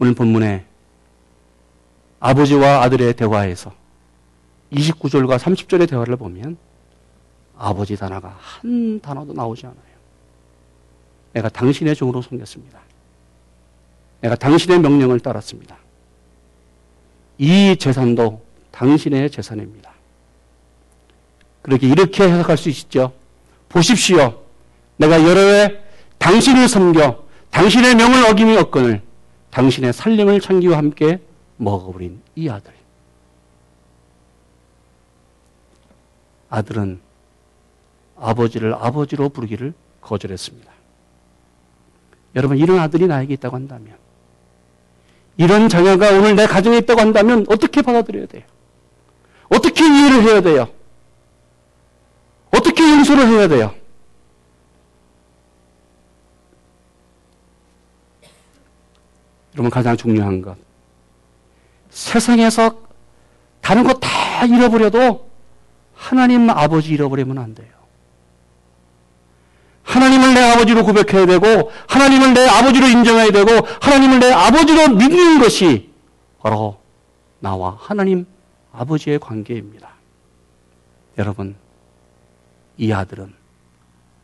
오늘 0.00 0.12
본문에 0.12 0.64
아버지와 2.18 2.82
아들의 2.82 3.14
대화에서 3.14 3.72
29절과 4.72 5.38
30절의 5.38 5.88
대화를 5.88 6.16
보면 6.16 6.56
아버지 7.56 7.96
단어가 7.96 8.36
한 8.40 8.98
단어도 8.98 9.34
나오지 9.34 9.66
않아요. 9.66 9.80
내가 11.34 11.48
당신의 11.48 11.94
종으로 11.94 12.22
섬겼습니다. 12.22 12.80
내가 14.20 14.34
당신의 14.34 14.80
명령을 14.80 15.20
따랐습니다. 15.20 15.78
이 17.40 17.74
재산도 17.74 18.44
당신의 18.70 19.30
재산입니다. 19.30 19.90
그렇게 21.62 21.88
이렇게 21.88 22.24
해석할 22.24 22.58
수 22.58 22.68
있죠. 22.68 23.14
보십시오. 23.70 24.42
내가 24.98 25.22
여러 25.26 25.40
해 25.40 25.80
당신을 26.18 26.68
섬겨 26.68 27.24
당신의 27.50 27.94
명을 27.94 28.26
어김이 28.26 28.58
없건을 28.58 29.00
당신의 29.50 29.94
살림을 29.94 30.42
창기와 30.42 30.76
함께 30.76 31.18
먹어버린 31.56 32.20
이 32.36 32.50
아들. 32.50 32.74
아들은 36.50 37.00
아버지를 38.16 38.74
아버지로 38.74 39.30
부르기를 39.30 39.72
거절했습니다. 40.02 40.70
여러분, 42.34 42.58
이런 42.58 42.78
아들이 42.78 43.06
나에게 43.06 43.34
있다고 43.34 43.56
한다면, 43.56 43.96
이런 45.40 45.70
자녀가 45.70 46.10
오늘 46.10 46.36
내 46.36 46.46
가정에 46.46 46.76
있다고 46.76 47.00
한다면 47.00 47.46
어떻게 47.48 47.80
받아들여야 47.80 48.26
돼요? 48.26 48.42
어떻게 49.48 49.86
이해를 49.86 50.22
해야 50.22 50.42
돼요? 50.42 50.68
어떻게 52.50 52.82
용서를 52.82 53.26
해야 53.26 53.48
돼요? 53.48 53.74
여러분, 59.54 59.70
가장 59.70 59.96
중요한 59.96 60.42
것. 60.42 60.58
세상에서 61.88 62.78
다른 63.62 63.82
거다 63.84 64.44
잃어버려도 64.44 65.26
하나님 65.94 66.50
아버지 66.50 66.90
잃어버리면 66.90 67.38
안 67.38 67.54
돼요. 67.54 67.79
하나님을 69.90 70.34
내 70.34 70.40
아버지로 70.40 70.84
고백해야 70.84 71.26
되고, 71.26 71.72
하나님을 71.88 72.32
내 72.32 72.46
아버지로 72.46 72.86
인정해야 72.86 73.30
되고, 73.32 73.66
하나님을 73.80 74.20
내 74.20 74.32
아버지로 74.32 74.94
믿는 74.94 75.40
것이 75.40 75.90
바로 76.40 76.78
나와 77.40 77.76
하나님 77.80 78.24
아버지의 78.72 79.18
관계입니다. 79.18 79.88
여러분, 81.18 81.56
이 82.78 82.92
아들은 82.92 83.34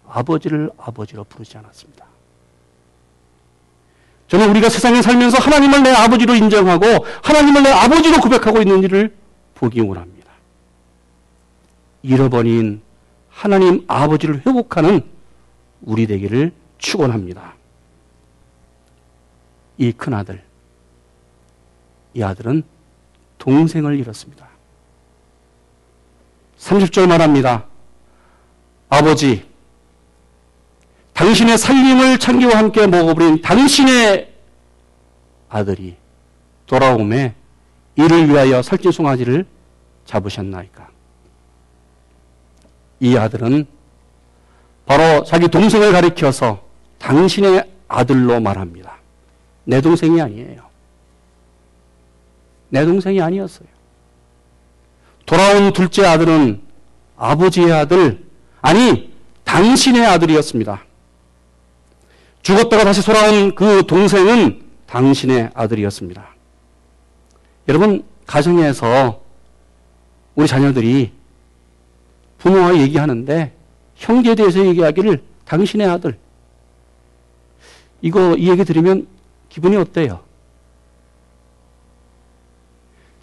아버지를 0.09 0.71
아버지로 0.79 1.25
부르지 1.25 1.59
않았습니다. 1.59 2.07
저는 4.29 4.51
우리가 4.51 4.69
세상에 4.69 5.03
살면서 5.03 5.39
하나님을 5.39 5.83
내 5.83 5.91
아버지로 5.91 6.35
인정하고 6.35 6.87
하나님을 7.23 7.65
내 7.65 7.71
아버지로 7.71 8.21
고백하고 8.21 8.61
있는 8.61 8.83
일을 8.85 9.17
보기 9.55 9.81
원합니다. 9.81 10.31
잃어버린 12.03 12.83
하나님 13.29 13.85
아버지를 13.89 14.43
회복하는 14.47 15.16
우리 15.83 16.07
되기를 16.07 16.53
축원합니다. 16.79 17.55
이 19.79 19.93
큰 19.93 20.15
아들, 20.15 20.43
이 22.15 22.23
아들은 22.23 22.62
동생을 23.39 23.99
잃었습니다. 23.99 24.49
30절 26.59 27.07
말합니다. 27.07 27.67
아버지, 28.89 29.47
당신의 31.12 31.59
살림을 31.59 32.19
창기와 32.19 32.57
함께 32.59 32.87
먹어버린 32.87 33.43
당신의 33.43 34.33
아들이 35.49 35.97
돌아오매 36.67 37.35
이를 37.97 38.29
위하여 38.29 38.62
살찐 38.62 38.93
송아지를 38.93 39.47
잡으셨나이까. 40.07 40.89
이 43.01 43.17
아들은 43.17 43.67
바로 44.87 45.25
자기 45.25 45.49
동생을 45.49 45.92
가리켜서 45.92 46.62
당신의 46.99 47.70
아들로 47.88 48.40
말합니다. 48.40 48.96
내 49.64 49.81
동생이 49.81 50.20
아니에요. 50.20 50.62
내 52.68 52.85
동생이 52.85 53.20
아니었어요. 53.20 53.68
돌아온 55.27 55.72
둘째 55.72 56.07
아들은 56.07 56.62
아버지의 57.16 57.72
아들, 57.72 58.25
아니, 58.61 59.12
당신의 59.44 60.07
아들이었습니다. 60.07 60.85
죽었다가 62.42 62.85
다시 62.85 63.05
돌아온 63.05 63.55
그 63.55 63.85
동생은 63.87 64.62
당신의 64.87 65.51
아들이었습니다. 65.55 66.25
여러분, 67.68 68.05
가정에서 68.27 69.20
우리 70.37 70.46
자녀들이 70.46 71.12
부모와 72.38 72.77
얘기하는데 72.77 73.56
형제에 73.97 74.35
대해서 74.35 74.65
얘기하기를 74.65 75.23
당신의 75.45 75.87
아들. 75.89 76.19
이거 78.03 78.37
이 78.37 78.49
얘기 78.49 78.65
들으면 78.65 79.07
기분이 79.49 79.77
어때요? 79.77 80.21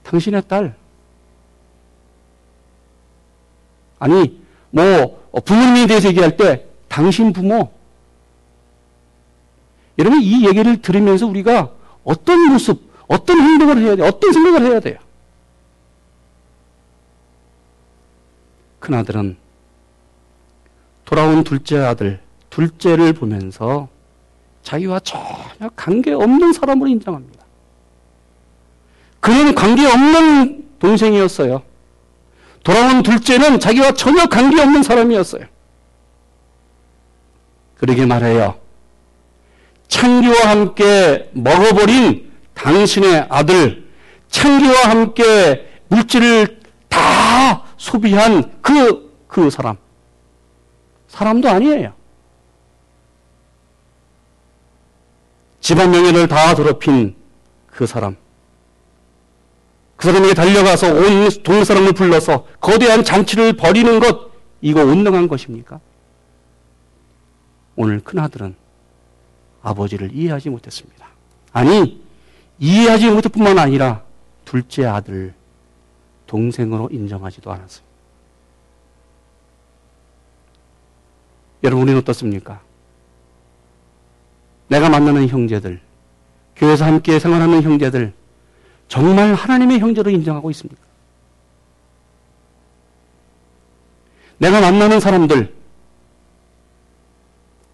당신의 0.04 0.44
딸. 0.48 0.76
아니, 4.00 4.42
뭐, 4.72 5.30
부모님에 5.46 5.88
대해서 5.88 6.10
얘기할 6.10 6.36
때 6.36 6.66
당신 6.90 7.32
부모. 7.32 7.72
여러분 9.98 10.22
이 10.22 10.46
얘기를 10.46 10.82
들으면서 10.82 11.28
우리가 11.28 11.72
어떤 12.04 12.52
모습, 12.52 12.82
어떤 13.08 13.40
행동을 13.40 13.78
해야 13.78 13.96
돼요? 13.96 14.08
어떤 14.08 14.34
생각을 14.34 14.72
해야 14.72 14.80
돼요? 14.80 14.98
큰아들은 18.80 19.38
돌아온 21.14 21.44
둘째 21.44 21.78
아들, 21.78 22.20
둘째를 22.50 23.14
보면서 23.14 23.88
자기와 24.64 25.00
전혀 25.02 25.70
관계없는 25.76 26.54
사람으로 26.54 26.90
인정합니다. 26.90 27.46
그는 29.20 29.54
관계없는 29.54 30.70
동생이었어요. 30.80 31.62
돌아온 32.64 33.04
둘째는 33.04 33.60
자기와 33.60 33.92
전혀 33.92 34.26
관계없는 34.26 34.82
사람이었어요. 34.82 35.46
그러게 37.78 38.08
말해요. 38.08 38.56
창기와 39.90 40.50
함께 40.50 41.30
먹어버린 41.34 42.32
당신의 42.56 43.28
아들, 43.30 43.88
창기와 44.30 44.90
함께 44.90 45.70
물질을 45.90 46.60
다 46.90 47.66
소비한 47.78 48.52
그, 48.64 49.14
그 49.28 49.52
사람. 49.52 49.83
사람도 51.14 51.48
아니에요. 51.48 51.94
집안 55.62 55.92
명예를 55.92 56.28
다 56.28 56.56
더럽힌 56.56 57.16
그 57.68 57.86
사람. 57.86 58.18
그 59.96 60.08
사람에게 60.08 60.34
달려가서 60.34 60.92
온 60.92 61.30
동네 61.44 61.64
사람을 61.64 61.94
불러서 61.94 62.48
거대한 62.60 63.04
잔치를 63.04 63.54
벌이는 63.54 64.00
것, 64.00 64.32
이거 64.60 64.84
온능한 64.84 65.28
것입니까? 65.28 65.80
오늘 67.76 68.00
큰아들은 68.00 68.56
아버지를 69.62 70.10
이해하지 70.14 70.50
못했습니다. 70.50 71.08
아니, 71.52 72.04
이해하지 72.58 73.12
못할 73.12 73.32
뿐만 73.32 73.60
아니라 73.60 74.02
둘째 74.46 74.86
아들, 74.86 75.36
동생으로 76.26 76.90
인정하지도 76.92 77.52
않았어요. 77.52 77.83
여러분, 81.64 81.84
우리는 81.84 82.00
어떻습니까? 82.00 82.62
내가 84.68 84.90
만나는 84.90 85.28
형제들, 85.28 85.80
교회에서 86.56 86.86
함께 86.86 87.20
생활하는 87.20 87.62
형제들, 87.62 88.14
정말 88.88 89.34
하나님의 89.34 89.80
형제로 89.80 90.10
인정하고 90.10 90.52
있습니까? 90.52 90.82
내가 94.38 94.60
만나는 94.62 95.00
사람들, 95.00 95.54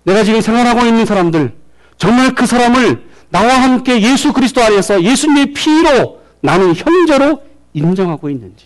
내가 0.04 0.24
지금 0.24 0.42
생활하고 0.42 0.86
있는 0.86 1.06
사람들, 1.06 1.56
정말 1.98 2.36
그 2.36 2.46
사람을 2.46 3.08
나와 3.30 3.62
함께 3.62 4.02
예수 4.02 4.34
그리스도 4.34 4.62
안에서 4.62 5.04
예수님의 5.04 5.54
피로 5.54 6.22
나는 6.42 6.74
형제로 6.76 7.44
인정하고 7.74 8.30
있는지. 8.30 8.66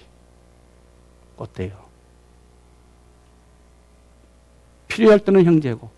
어때요? 1.37 1.82
필요할 4.93 5.19
때는 5.19 5.43
형제고, 5.45 5.89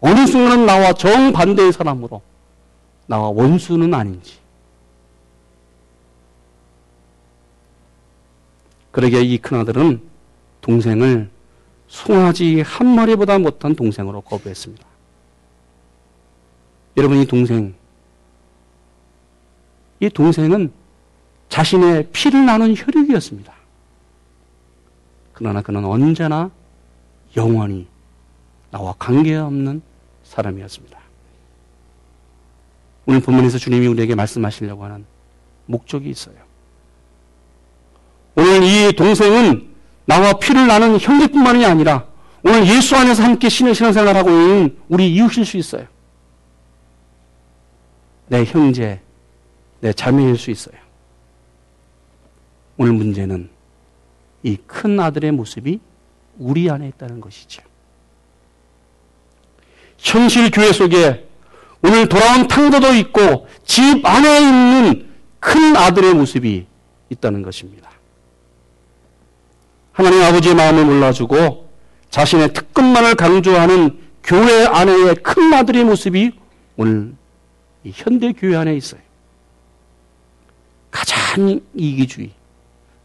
어느 0.00 0.26
순간은 0.26 0.66
나와 0.66 0.92
정반대의 0.92 1.72
사람으로 1.72 2.20
나와 3.06 3.30
원수는 3.30 3.94
아닌지. 3.94 4.38
그러게 8.90 9.22
이 9.22 9.38
큰아들은 9.38 10.02
동생을 10.60 11.30
송아지 11.88 12.60
한 12.60 12.86
마리보다 12.94 13.38
못한 13.38 13.74
동생으로 13.74 14.20
거부했습니다. 14.20 14.84
여러분, 16.98 17.18
이 17.18 17.26
동생, 17.26 17.74
이 20.00 20.10
동생은 20.10 20.72
자신의 21.48 22.08
피를 22.12 22.44
나눈 22.44 22.74
혈육이었습니다. 22.76 23.61
그러나 25.42 25.60
그는 25.60 25.84
언제나 25.84 26.52
영원히 27.36 27.88
나와 28.70 28.94
관계없는 28.96 29.82
사람이었습니다. 30.22 30.96
오늘 33.06 33.20
본문에서 33.20 33.58
주님이 33.58 33.88
우리에게 33.88 34.14
말씀하시려고 34.14 34.84
하는 34.84 35.04
목적이 35.66 36.10
있어요. 36.10 36.36
오늘 38.36 38.62
이 38.62 38.92
동생은 38.92 39.68
나와 40.04 40.34
피를 40.34 40.68
나는 40.68 41.00
형제뿐만이 41.00 41.66
아니라 41.66 42.06
오늘 42.44 42.64
예수 42.68 42.94
안에서 42.94 43.24
함께 43.24 43.48
신의 43.48 43.74
신앙생활하고 43.74 44.30
있는 44.30 44.78
우리 44.88 45.12
이웃일 45.12 45.44
수 45.44 45.56
있어요. 45.56 45.88
내 48.28 48.44
형제, 48.44 49.00
내 49.80 49.92
자매일 49.92 50.38
수 50.38 50.52
있어요. 50.52 50.76
오늘 52.76 52.92
문제는 52.92 53.51
이 54.44 54.56
큰 54.66 54.98
아들의 54.98 55.32
모습이 55.32 55.80
우리 56.38 56.70
안에 56.70 56.88
있다는 56.88 57.20
것이죠. 57.20 57.62
현실 59.98 60.50
교회 60.50 60.72
속에 60.72 61.28
오늘 61.82 62.08
돌아온 62.08 62.48
탕자도 62.48 62.94
있고 62.94 63.46
집 63.64 64.04
안에 64.04 64.40
있는 64.40 65.08
큰 65.38 65.76
아들의 65.76 66.14
모습이 66.14 66.66
있다는 67.10 67.42
것입니다. 67.42 67.90
하나님 69.92 70.22
아버지의 70.22 70.54
마음을 70.54 70.84
몰라주고 70.84 71.68
자신의 72.10 72.52
특권만을 72.52 73.14
강조하는 73.14 73.98
교회 74.24 74.66
안에의 74.66 75.16
큰 75.16 75.52
아들의 75.52 75.84
모습이 75.84 76.32
오늘 76.76 77.14
현대 77.92 78.32
교회 78.32 78.56
안에 78.56 78.76
있어요. 78.76 79.00
가장 80.90 81.60
이기주의, 81.74 82.30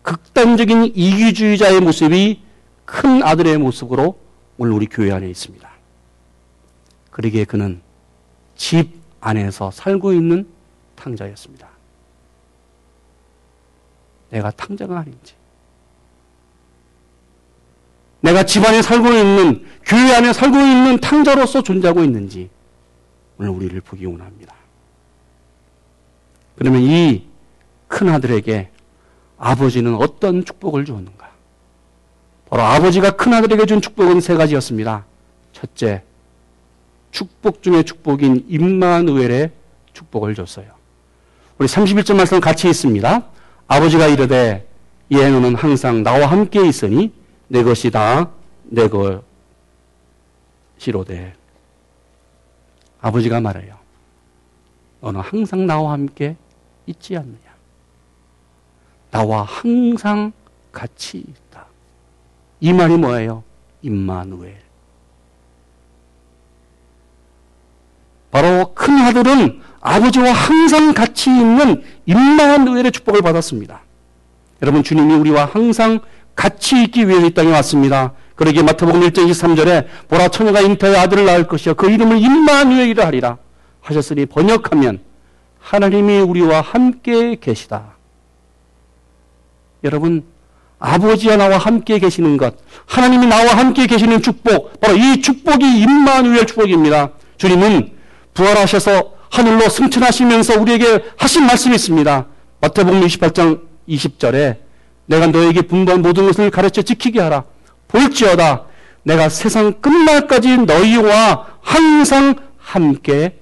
극단적인 0.07 0.93
이기주의자의 0.95 1.81
모습이 1.81 2.41
큰 2.85 3.21
아들의 3.21 3.57
모습으로 3.57 4.17
오늘 4.57 4.71
우리 4.71 4.85
교회 4.85 5.11
안에 5.11 5.29
있습니다. 5.29 5.69
그러기에 7.11 7.43
그는 7.43 7.81
집 8.55 8.89
안에서 9.19 9.69
살고 9.69 10.13
있는 10.13 10.47
탕자였습니다. 10.95 11.67
내가 14.29 14.49
탕자가 14.51 14.97
아닌지. 14.97 15.33
내가 18.21 18.45
집안에 18.45 18.81
살고 18.81 19.09
있는, 19.09 19.65
교회 19.85 20.15
안에 20.15 20.31
살고 20.31 20.55
있는 20.57 20.99
탕자로서 21.01 21.63
존재하고 21.63 22.05
있는지 22.05 22.49
오늘 23.37 23.51
우리를 23.51 23.81
보기 23.81 24.05
원합니다. 24.05 24.55
그러면 26.55 26.81
이 26.81 27.27
큰 27.87 28.09
아들에게 28.09 28.69
아버지는 29.37 29.95
어떤 29.95 30.43
축복을 30.43 30.85
주었는가? 30.85 31.27
바로 32.49 32.63
아버지가 32.63 33.11
큰아들에게 33.11 33.65
준 33.65 33.81
축복은 33.81 34.21
세 34.21 34.35
가지였습니다. 34.35 35.05
첫째, 35.53 36.03
축복 37.11 37.61
중의 37.61 37.83
축복인 37.83 38.45
임마누엘의 38.47 39.51
축복을 39.93 40.35
줬어요. 40.35 40.67
우리 41.57 41.67
31절 41.67 42.15
말씀 42.15 42.39
같이 42.39 42.69
있습니다. 42.69 43.23
아버지가 43.67 44.07
이르되 44.07 44.67
예 45.11 45.29
너는 45.29 45.55
항상 45.55 46.03
나와 46.03 46.27
함께 46.27 46.67
있으니 46.67 47.11
내 47.47 47.63
것이 47.63 47.89
다내 47.91 48.87
것이로되 50.77 51.33
아버지가 53.01 53.41
말해요. 53.41 53.75
너는 55.01 55.21
항상 55.21 55.65
나와 55.65 55.93
함께 55.93 56.35
있지 56.85 57.17
않느냐. 57.17 57.46
나와 59.17 59.41
항상 59.41 60.31
같이 60.71 61.17
있다. 61.17 61.65
이 62.59 62.71
말이 62.71 62.97
뭐예요? 62.97 63.43
임마누엘. 63.81 64.55
바로 68.29 68.73
큰 68.75 68.95
아들은 68.99 69.59
아버지와 69.79 70.31
항상 70.31 70.93
같이 70.93 71.31
있는 71.31 71.81
임마누엘의 72.05 72.91
축복을 72.91 73.23
받았습니다. 73.23 73.81
여러분 74.61 74.83
주님이 74.83 75.15
우리와 75.15 75.45
항상 75.45 75.99
같이 76.35 76.83
있기 76.83 77.07
위해 77.07 77.25
이 77.25 77.33
땅에 77.33 77.51
왔습니다. 77.53 78.13
그러기에 78.35 78.61
마태복음 78.61 79.01
1장 79.01 79.27
23절에 79.31 79.87
보라 80.09 80.27
처녀가 80.27 80.61
잉태의 80.61 80.95
아들을 80.95 81.25
낳을 81.25 81.47
것이요 81.47 81.73
그 81.73 81.89
이름을 81.89 82.19
임마누엘이라 82.19 83.07
하리라 83.07 83.37
하셨으니 83.81 84.27
번역하면 84.27 84.99
하나님이 85.59 86.19
우리와 86.19 86.61
함께 86.61 87.35
계시다. 87.41 87.96
여러분 89.83 90.23
아버지와 90.79 91.37
나와 91.37 91.57
함께 91.57 91.99
계시는 91.99 92.37
것 92.37 92.55
하나님이 92.85 93.27
나와 93.27 93.57
함께 93.57 93.87
계시는 93.87 94.21
축복 94.21 94.79
바로 94.79 94.95
이 94.95 95.21
축복이 95.21 95.79
임마누엘 95.81 96.45
축복입니다. 96.45 97.11
주님은 97.37 97.91
부활하셔서 98.33 99.13
하늘로 99.29 99.69
승천하시면서 99.69 100.61
우리에게 100.61 101.03
하신 101.17 101.45
말씀이 101.45 101.75
있습니다. 101.75 102.25
마태복음 102.61 103.01
28장 103.01 103.61
20절에 103.89 104.57
내가 105.05 105.27
너에게 105.27 105.61
분부한 105.63 106.01
모든 106.01 106.25
것을 106.25 106.49
가르쳐 106.51 106.81
지키게 106.81 107.19
하라. 107.21 107.43
볼지어다 107.87 108.65
내가 109.03 109.29
세상 109.29 109.73
끝날까지 109.81 110.57
너희와 110.57 111.47
항상 111.61 112.35
함께 112.57 113.39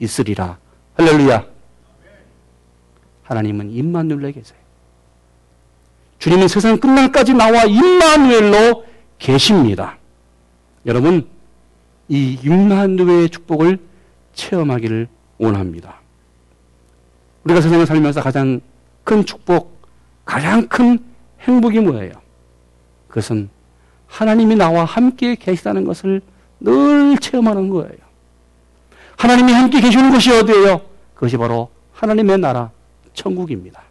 있으리라. 0.00 0.58
할렐루야. 0.94 1.44
하나님은 3.24 3.70
임마누엘에 3.70 4.32
계세요. 4.32 4.57
주님은 6.18 6.48
세상 6.48 6.78
끝날까지 6.78 7.34
나와 7.34 7.64
임마누엘로 7.64 8.84
계십니다. 9.18 9.98
여러분, 10.86 11.28
이 12.08 12.38
임마누엘의 12.42 13.30
축복을 13.30 13.78
체험하기를 14.34 15.08
원합니다. 15.38 15.96
우리가 17.44 17.60
세상을 17.60 17.86
살면서 17.86 18.22
가장 18.22 18.60
큰 19.04 19.24
축복, 19.24 19.80
가장 20.24 20.66
큰 20.68 20.98
행복이 21.40 21.80
뭐예요? 21.80 22.12
그것은 23.08 23.48
하나님이 24.06 24.56
나와 24.56 24.84
함께 24.84 25.34
계시다는 25.34 25.84
것을 25.84 26.20
늘 26.60 27.16
체험하는 27.18 27.68
거예요. 27.70 27.98
하나님이 29.16 29.52
함께 29.52 29.80
계시는 29.80 30.10
곳이 30.10 30.30
어디예요? 30.32 30.80
그것이 31.14 31.36
바로 31.36 31.70
하나님의 31.92 32.38
나라, 32.38 32.70
천국입니다. 33.14 33.82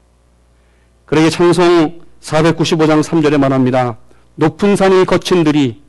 그러게 1.05 1.29
찬송 1.29 2.06
495장 2.21 3.03
3절에 3.03 3.37
말합니다. 3.37 3.97
높은 4.35 4.75
산을 4.75 5.05
거친 5.05 5.43
들이 5.43 5.81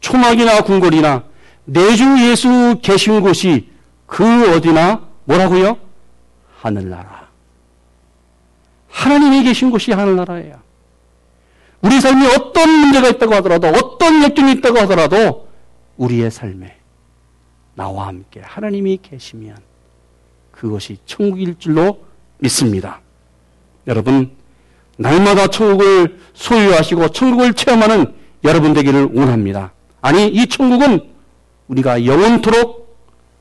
초막이나 0.00 0.62
궁궐이나 0.62 1.24
내주 1.64 2.04
예수 2.30 2.78
계신 2.82 3.20
곳이 3.20 3.68
그 4.06 4.54
어디나 4.54 5.06
뭐라고요? 5.24 5.78
하늘나라. 6.60 7.28
하나님이 8.88 9.44
계신 9.44 9.70
곳이 9.70 9.92
하늘나라예요. 9.92 10.60
우리 11.82 12.00
삶에 12.00 12.26
어떤 12.34 12.68
문제가 12.68 13.08
있다고 13.08 13.34
하더라도 13.36 13.68
어떤 13.68 14.22
역경이 14.22 14.52
있다고 14.52 14.78
하더라도 14.80 15.48
우리의 15.96 16.30
삶에 16.30 16.76
나와 17.74 18.08
함께 18.08 18.40
하나님이 18.42 18.98
계시면 19.02 19.56
그것이 20.50 20.98
천국일 21.06 21.58
줄로 21.58 22.04
믿습니다. 22.38 23.00
여러분, 23.86 24.30
날마다 25.00 25.46
천국을 25.46 26.18
소유하시고 26.34 27.08
천국을 27.08 27.54
체험하는 27.54 28.14
여러분 28.44 28.74
되기를 28.74 29.08
원합니다. 29.14 29.72
아니, 30.02 30.28
이 30.28 30.46
천국은 30.46 31.00
우리가 31.68 32.04
영원토록 32.04 32.98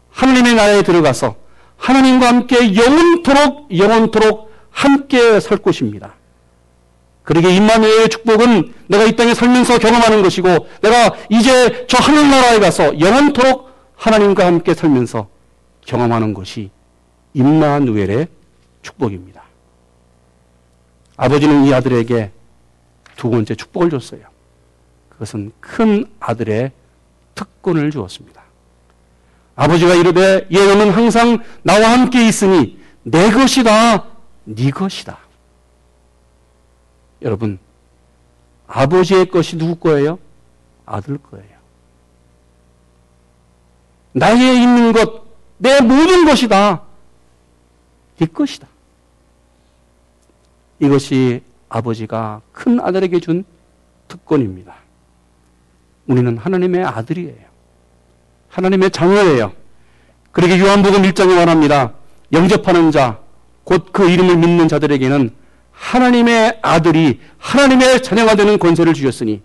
하나님의 0.09 0.55
나라에 0.55 0.81
들어가서 0.83 1.35
하나님과 1.77 2.27
함께 2.27 2.75
영원토록, 2.75 3.77
영원토록 3.77 4.51
함께 4.71 5.39
살 5.41 5.57
곳입니다. 5.57 6.15
그러게 7.23 7.53
임마누엘의 7.53 8.09
축복은 8.09 8.73
내가 8.87 9.03
이 9.03 9.15
땅에 9.15 9.33
살면서 9.33 9.79
경험하는 9.79 10.23
것이고 10.23 10.47
내가 10.81 11.13
이제 11.29 11.85
저 11.87 11.97
하늘 11.97 12.29
나라에 12.29 12.59
가서 12.59 12.99
영원토록 12.99 13.69
하나님과 13.95 14.45
함께 14.45 14.73
살면서 14.73 15.27
경험하는 15.85 16.33
것이 16.33 16.71
임마누엘의 17.33 18.27
축복입니다. 18.81 19.48
아버지는 21.19 21.65
이 21.65 21.73
아들에게 21.73 22.31
두 23.17 23.29
번째 23.29 23.53
축복을 23.53 23.89
줬어요. 23.89 24.21
그것은 25.09 25.51
큰 25.59 26.05
아들의 26.21 26.71
특권을 27.35 27.91
주었습니다. 27.91 28.41
아버지가 29.57 29.95
이르되 29.95 30.47
얘는 30.49 30.91
항상 30.91 31.43
나와 31.61 31.91
함께 31.91 32.25
있으니 32.25 32.79
내 33.03 33.31
것이다, 33.31 34.05
네 34.45 34.71
것이다. 34.71 35.17
여러분, 37.21 37.59
아버지의 38.67 39.29
것이 39.29 39.57
누구 39.57 39.75
거예요? 39.75 40.19
아들 40.85 41.17
거예요. 41.17 41.59
나에 44.13 44.53
있는 44.53 44.93
것, 44.93 45.25
내 45.57 45.81
모든 45.81 46.23
것이다. 46.23 46.83
네 48.17 48.25
것이다. 48.25 48.69
이것이 50.79 51.41
아버지가 51.69 52.41
큰 52.51 52.79
아들에게 52.79 53.19
준 53.19 53.43
특권입니다. 54.07 54.75
우리는 56.07 56.37
하나님의 56.37 56.83
아들이에요. 56.83 57.49
하나님의 58.49 58.89
자녀예요. 58.91 59.53
그러게 60.31 60.59
요한복음 60.59 61.03
1장에 61.03 61.35
말합니다. 61.35 61.93
영접하는 62.33 62.91
자, 62.91 63.19
곧 63.63 63.91
그 63.91 64.09
이름을 64.09 64.37
믿는 64.37 64.67
자들에게는 64.67 65.31
하나님의 65.71 66.59
아들이 66.61 67.19
하나님의 67.37 68.01
자녀가 68.01 68.35
되는 68.35 68.57
권세를 68.57 68.93
주셨으니 68.93 69.41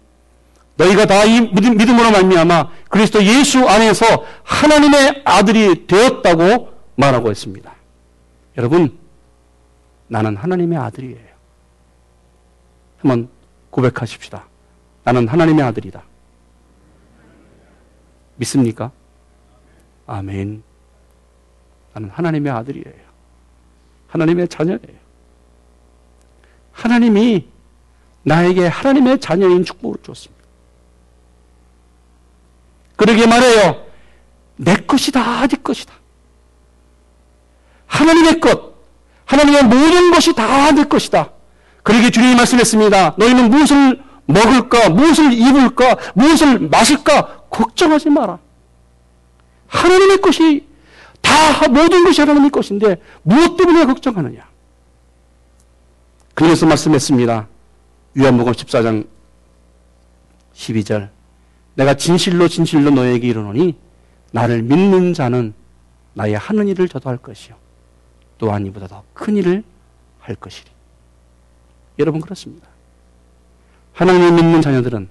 너희가 0.77 1.07
다 1.07 1.25
이 1.25 1.41
믿음으로 1.41 2.11
말미암아 2.11 2.69
그리스도 2.89 3.23
예수 3.23 3.69
안에서 3.69 4.05
하나님의 4.43 5.23
아들이 5.25 5.87
되었다고 5.87 6.71
말하고 6.97 7.31
있습니다. 7.31 7.73
여러분, 8.59 8.99
나는 10.15 10.37
하나님의 10.37 10.79
아들이에요. 10.79 11.35
한번 12.99 13.29
고백하십시다. 13.71 14.47
나는 15.03 15.27
하나님의 15.27 15.65
아들이다. 15.65 16.05
믿습니까? 18.37 18.93
아멘. 20.07 20.63
나는 21.95 22.11
하나님의 22.11 22.53
아들이에요. 22.53 23.05
하나님의 24.07 24.47
자녀예요. 24.47 25.01
하나님이 26.71 27.49
나에게 28.23 28.69
하나님의 28.69 29.19
자녀인 29.19 29.65
축복을 29.65 29.99
줬습니다. 30.05 30.45
그러게 32.95 33.27
말해요. 33.27 33.85
내 34.59 34.77
것이다, 34.77 35.49
네 35.49 35.57
것이다. 35.61 35.93
하나님의 37.87 38.39
것, 38.39 38.74
하나님의 39.25 39.65
모든 39.65 40.11
것이 40.11 40.35
다 40.35 40.73
내 40.73 40.85
것이다. 40.85 41.31
그러게 41.83 42.11
주님이 42.11 42.35
말씀했습니다. 42.37 43.15
너희는 43.19 43.51
무엇을 43.51 44.03
먹을까, 44.27 44.89
무엇을 44.89 45.33
입을까, 45.33 45.97
무엇을 46.15 46.69
마실까 46.69 47.43
걱정하지 47.51 48.11
마라. 48.11 48.39
하나님의 49.67 50.21
것이 50.21 50.67
다 51.21 51.69
모든 51.69 52.05
것이 52.05 52.21
하나님의 52.21 52.51
것인데 52.51 53.01
무엇 53.23 53.57
때문에 53.57 53.85
걱정하느냐? 53.87 54.47
그래서 56.35 56.67
말씀했습니다. 56.67 57.49
유한복음 58.17 58.53
14장 58.53 59.07
12절 60.55 61.09
내가 61.75 61.95
진실로 61.95 62.49
진실로 62.49 62.91
너에게 62.91 63.27
이르노니 63.29 63.77
나를 64.31 64.63
믿는 64.63 65.15
자는 65.15 65.53
나의 66.15 66.35
하는 66.35 66.69
일을 66.69 66.89
저도 66.89 67.11
할 67.11 67.19
것이요 67.19 67.57
또한 68.39 68.67
이보다 68.67 68.87
더 68.89 69.03
큰 69.15 69.37
일을 69.37 69.63
할 70.21 70.35
것이리. 70.35 70.69
여러분 71.99 72.21
그렇습니다. 72.21 72.67
하나님을 73.93 74.33
믿는 74.33 74.61
자녀들은 74.63 75.09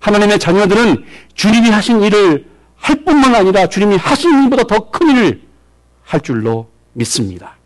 하나님의 0.00 0.38
자녀들은 0.38 1.04
주님이 1.34 1.70
하신 1.70 2.02
일을 2.02 2.46
할 2.76 3.04
뿐만 3.04 3.34
아니라 3.34 3.66
주님이 3.68 3.96
하신 3.96 4.44
일보다 4.44 4.64
더 4.64 4.90
큰 4.90 5.10
일을 5.10 5.42
할 6.04 6.20
줄로 6.20 6.68
믿습니다. 6.92 7.56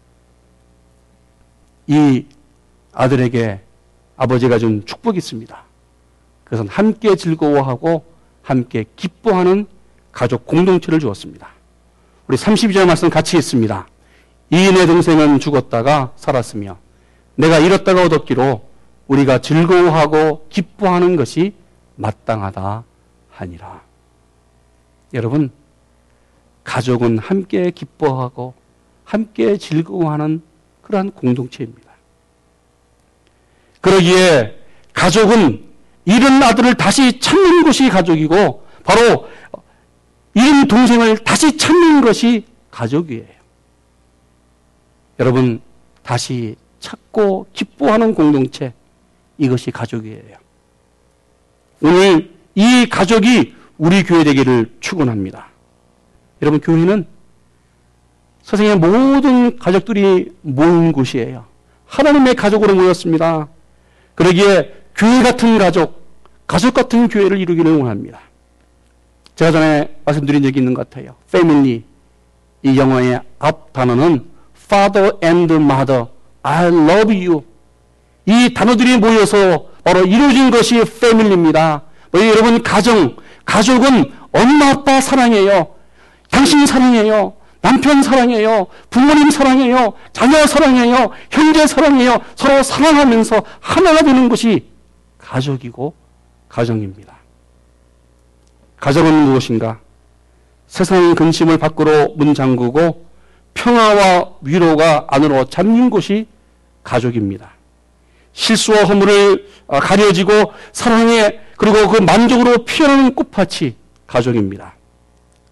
이 1.87 2.25
아들에게 2.93 3.61
아버지가 4.17 4.59
준 4.59 4.85
축복이 4.87 5.19
있습니다. 5.19 5.65
그것은 6.45 6.69
함께 6.69 7.17
즐거워하고 7.17 8.05
함께 8.43 8.85
기뻐하는 8.97 9.67
가족 10.13 10.47
공동체를 10.47 11.01
주었습니다. 11.01 11.49
우리 12.29 12.37
32절 12.37 12.87
말씀 12.87 13.11
같이 13.11 13.37
있습니다. 13.37 13.87
이인의 14.51 14.87
동생은 14.87 15.41
죽었다가 15.41 16.13
살았으며 16.17 16.79
내가 17.35 17.59
잃었다가 17.59 18.05
얻었기로 18.05 18.67
우리가 19.09 19.41
즐거워하고 19.41 20.47
기뻐하는 20.49 21.17
것이 21.17 21.55
마땅하다 21.97 22.85
하니라. 23.31 23.83
여러분, 25.15 25.51
가족은 26.65 27.19
함께 27.19 27.71
기뻐하고 27.71 28.55
함께 29.05 29.57
즐거워하는 29.57 30.43
그러한 30.83 31.13
공동체입니다. 31.13 31.93
그러기에 33.81 34.59
가족은 34.93 35.65
잃은 36.05 36.43
아들을 36.43 36.75
다시 36.75 37.21
찾는 37.21 37.65
것이 37.65 37.89
가족이고 37.89 38.65
바로 38.85 39.29
잃은 40.35 40.67
동생을 40.69 41.19
다시 41.19 41.57
찾는 41.57 42.01
것이 42.03 42.45
가족이에요. 42.71 43.36
여러분 45.19 45.61
다시 46.03 46.57
찾고 46.81 47.47
기뻐하는 47.53 48.15
공동체 48.15 48.73
이것이 49.39 49.71
가족이에요. 49.71 50.37
오늘 51.83 52.35
이 52.55 52.87
가족이 52.89 53.55
우리 53.79 54.03
교회 54.03 54.25
되기를 54.25 54.77
축원합니다. 54.81 55.49
여러분 56.43 56.61
교회는 56.61 57.07
세상의 58.43 58.79
모든 58.79 59.59
가족들이 59.59 60.33
모인 60.43 60.93
곳이에요. 60.93 61.47
하나님의 61.87 62.35
가족으로 62.35 62.75
모였습니다. 62.75 63.49
그러기에 64.15 64.73
교회 64.95 65.23
같은 65.23 65.59
가족, 65.59 66.07
가족 66.47 66.75
같은 66.75 67.09
교회를 67.09 67.39
이루기를 67.39 67.77
원합니다. 67.77 68.21
제가 69.35 69.51
전에 69.51 69.97
말씀드린 70.05 70.43
적이 70.43 70.61
있는 70.61 70.75
것 70.75 70.89
같아요. 70.89 71.17
family. 71.29 71.83
이 72.63 72.79
영어의 72.79 73.21
앞 73.39 73.73
단어는 73.73 74.36
father 74.67 75.13
and 75.23 75.53
mother. 75.55 76.07
I 76.43 76.67
love 76.67 77.27
you. 77.27 77.45
이 78.27 78.53
단어들이 78.53 78.99
모여서 78.99 79.67
바로 79.85 80.05
이루어진 80.05 80.51
것이 80.51 80.79
family입니다. 80.79 81.83
뭐 82.11 82.27
여러분 82.27 82.63
가정, 82.63 83.17
가족은 83.45 84.13
엄마 84.33 84.71
아빠 84.71 85.01
사랑해요. 85.01 85.75
당신 86.31 86.67
사랑해요. 86.67 87.35
남편 87.61 88.03
사랑해요. 88.03 88.67
부모님 88.91 89.31
사랑해요. 89.31 89.95
자녀 90.13 90.47
사랑해요. 90.47 91.11
형제 91.31 91.67
사랑해요. 91.67 92.21
서로 92.35 92.63
사랑하면서 92.63 93.43
하나가 93.61 94.03
되는 94.03 94.29
것이 94.29 94.67
가족이고 95.19 95.95
가정입니다. 96.49 97.17
가정은 98.79 99.13
무엇인가? 99.27 99.81
세상 100.67 101.15
근심을 101.15 101.59
밖으로 101.59 102.15
문 102.17 102.35
잠그고 102.35 103.06
평화와 103.57 104.35
위로가 104.43 105.07
안으로 105.09 105.47
잠긴 105.47 105.91
곳이 105.91 106.29
가족입니다. 106.85 107.53
실수와 108.33 108.85
허물을 108.85 109.49
아, 109.67 109.81
가려지고 109.81 110.53
사랑에 110.73 111.41
그리고 111.57 111.89
그 111.89 112.01
만족으로 112.01 112.65
피어나는 112.65 113.15
꽃밭이 113.15 113.75
가족입니다. 114.07 114.75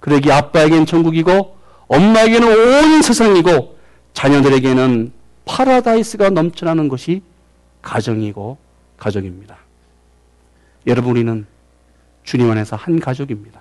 그러기 0.01 0.31
아빠에겐 0.31 0.85
천국이고 0.87 1.57
엄마에게는 1.89 2.47
온 2.47 3.03
세상이고 3.03 3.79
자녀들에게는 4.13 5.13
파라다이스가 5.47 6.31
넘쳐나는 6.31 6.89
것이 6.89 7.23
가정이고 7.83 8.59
가족입니다. 8.99 9.57
여러분 10.87 11.13
우리는 11.13 11.47
주님 12.23 12.51
안에서 12.51 12.77
한 12.77 13.01
가족입니다. 13.01 13.61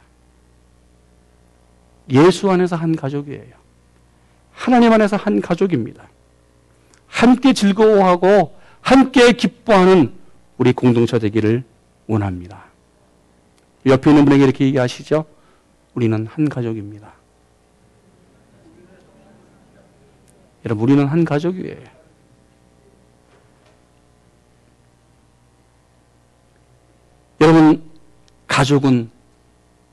예수 2.12 2.52
안에서 2.52 2.76
한 2.76 2.96
가족이에요. 2.96 3.63
하나님 4.64 4.94
안에서 4.94 5.18
한 5.18 5.42
가족입니다. 5.42 6.08
함께 7.08 7.52
즐거워하고 7.52 8.56
함께 8.80 9.34
기뻐하는 9.34 10.14
우리 10.58 10.72
공동체 10.72 11.20
되기를 11.20 11.66
원합니다. 12.08 12.64
옆에 13.86 14.12
있는 14.12 14.24
분에게 14.24 14.46
이렇게 14.46 14.66
얘기하시죠. 14.66 15.26
우리는 15.96 16.26
한 16.28 16.48
가족입니다. 16.48 17.12
여러분, 20.64 20.84
우리는 20.86 21.06
한 21.08 21.26
가족이에요. 21.26 21.84
여러분, 27.42 27.84
가족은 28.48 29.10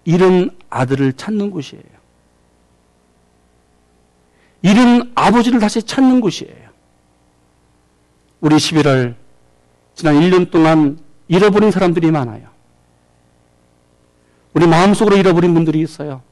잃은 0.04 0.50
아들을 0.68 1.14
찾는 1.14 1.50
곳이에요. 1.50 1.99
잃은 4.62 5.12
아버지를 5.14 5.59
다시 5.59 5.83
찾는 5.83 6.20
곳이에요. 6.20 6.70
우리 8.40 8.57
11월 8.57 9.14
지난 9.94 10.14
1년 10.16 10.51
동안 10.51 10.99
잃어버린 11.29 11.70
사람들이 11.70 12.11
많아요. 12.11 12.49
우리 14.55 14.66
마음속으로 14.66 15.16
잃어버린 15.16 15.55
분들이 15.55 15.81
있어요. 15.81 16.23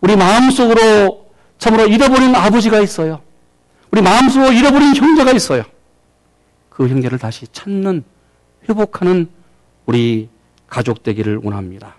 우리 0.00 0.16
마음속으로 0.16 1.26
참으로 1.58 1.86
잃어버린 1.86 2.34
아버지가 2.34 2.80
있어요. 2.80 3.22
우리 3.90 4.02
마음속으로 4.02 4.52
잃어버린 4.52 4.94
형제가 4.94 5.32
있어요. 5.32 5.64
그 6.68 6.88
형제를 6.88 7.18
다시 7.18 7.46
찾는, 7.48 8.04
회복하는 8.68 9.28
우리 9.86 10.28
가족 10.66 11.02
되기를 11.02 11.40
원합니다. 11.42 11.96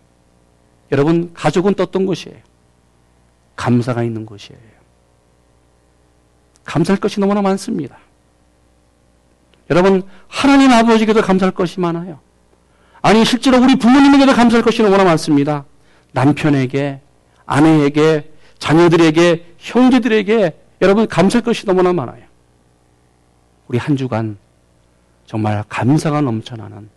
여러분, 0.92 1.34
가족은 1.34 1.76
떴던 1.76 2.06
것이에요. 2.06 2.38
감사가 3.56 4.04
있는 4.04 4.26
것이에요. 4.26 4.60
감사할 6.64 7.00
것이 7.00 7.20
너무나 7.20 7.42
많습니다. 7.42 7.98
여러분, 9.70 10.04
하나님 10.28 10.72
아버지께도 10.72 11.22
감사할 11.22 11.54
것이 11.54 11.80
많아요. 11.80 12.20
아니, 13.02 13.24
실제로 13.24 13.62
우리 13.62 13.76
부모님에게도 13.76 14.34
감사할 14.34 14.64
것이 14.64 14.82
너무나 14.82 15.04
많습니다. 15.04 15.66
남편에게, 16.12 17.02
아내에게, 17.46 18.32
자녀들에게, 18.58 19.56
형제들에게 19.58 20.62
여러분 20.82 21.08
감사할 21.08 21.44
것이 21.44 21.66
너무나 21.66 21.94
많아요. 21.94 22.24
우리 23.68 23.78
한 23.78 23.98
주간 23.98 24.38
정말 25.26 25.64
감사가 25.70 26.22
넘쳐나는 26.22 26.90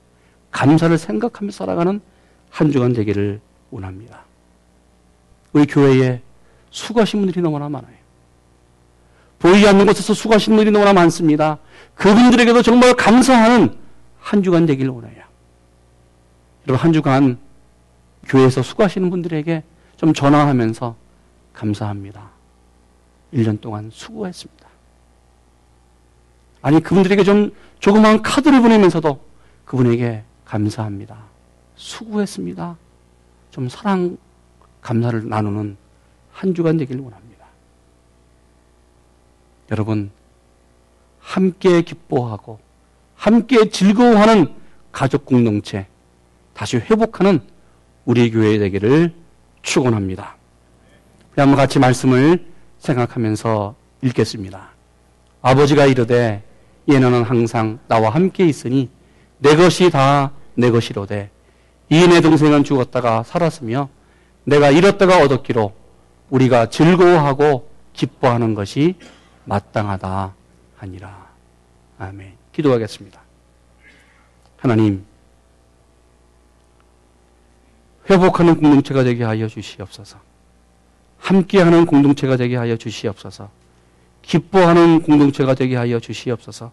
감사를 0.50 0.96
생각하며 0.96 1.50
살아가는 1.50 2.00
한 2.50 2.72
주간 2.72 2.92
되기를 2.92 3.40
원합니다. 3.70 4.24
우리 5.52 5.66
교회에 5.66 6.20
수고하신 6.70 7.20
분들이 7.20 7.40
너무나 7.40 7.68
많아요. 7.68 7.96
보이지 9.38 9.68
않는 9.68 9.86
곳에서 9.86 10.14
수고하신 10.14 10.54
분들이 10.54 10.70
너무나 10.70 10.92
많습니다. 10.92 11.58
그분들에게도 11.94 12.62
정말 12.62 12.94
감사하는 12.94 13.76
한 14.18 14.42
주간 14.42 14.66
되기를 14.66 14.90
원해요. 14.90 15.24
여러분, 16.66 16.84
한 16.84 16.92
주간 16.92 17.38
교회에서 18.26 18.62
수고하시는 18.62 19.08
분들에게 19.10 19.62
좀 19.96 20.12
전화하면서 20.12 20.94
감사합니다. 21.52 22.30
1년 23.32 23.60
동안 23.60 23.90
수고했습니다. 23.92 24.68
아니, 26.60 26.80
그분들에게 26.80 27.22
좀 27.24 27.52
조그마한 27.78 28.22
카드를 28.22 28.60
보내면서도 28.60 29.20
그분에게 29.64 30.24
감사합니다. 30.44 31.16
수고했습니다. 31.76 32.76
좀 33.50 33.68
사랑, 33.68 34.18
감사를 34.80 35.28
나누는 35.28 35.76
한 36.38 36.54
주간 36.54 36.76
되기를 36.76 37.00
원합니다. 37.00 37.46
여러분, 39.72 40.10
함께 41.20 41.82
기뻐하고 41.82 42.60
함께 43.16 43.68
즐거워하는 43.68 44.54
가족 44.92 45.26
공동체 45.26 45.86
다시 46.54 46.76
회복하는 46.76 47.40
우리 48.04 48.30
교회 48.30 48.58
되기를 48.58 49.12
축원합니다. 49.62 50.36
우리 51.32 51.40
한번 51.40 51.56
같이 51.56 51.78
말씀을 51.78 52.46
생각하면서 52.78 53.74
읽겠습니다. 54.02 54.70
아버지가 55.42 55.86
이르되 55.86 56.44
얘는 56.88 57.24
항상 57.24 57.80
나와 57.88 58.10
함께 58.10 58.46
있으니 58.46 58.88
내 59.38 59.56
것이 59.56 59.90
다 59.90 60.32
내 60.58 60.70
것이로되 60.72 61.30
이 61.90 62.06
내 62.08 62.20
동생은 62.20 62.64
죽었다가 62.64 63.22
살았으며 63.22 63.88
내가 64.44 64.70
잃었다가 64.70 65.22
얻었기로 65.22 65.72
우리가 66.30 66.70
즐거워하고 66.70 67.70
기뻐하는 67.92 68.54
것이 68.54 68.94
마땅하다 69.44 70.34
하니라. 70.76 71.26
아멘. 71.98 72.34
기도하겠습니다. 72.52 73.20
하나님, 74.58 75.04
회복하는 78.10 78.56
공동체가 78.56 79.04
되게 79.04 79.24
하여 79.24 79.48
주시옵소서. 79.48 80.18
함께하는 81.18 81.86
공동체가 81.86 82.36
되게 82.36 82.56
하여 82.56 82.76
주시옵소서. 82.76 83.50
기뻐하는 84.22 85.02
공동체가 85.02 85.54
되게 85.54 85.76
하여 85.76 86.00
주시옵소서. 86.00 86.72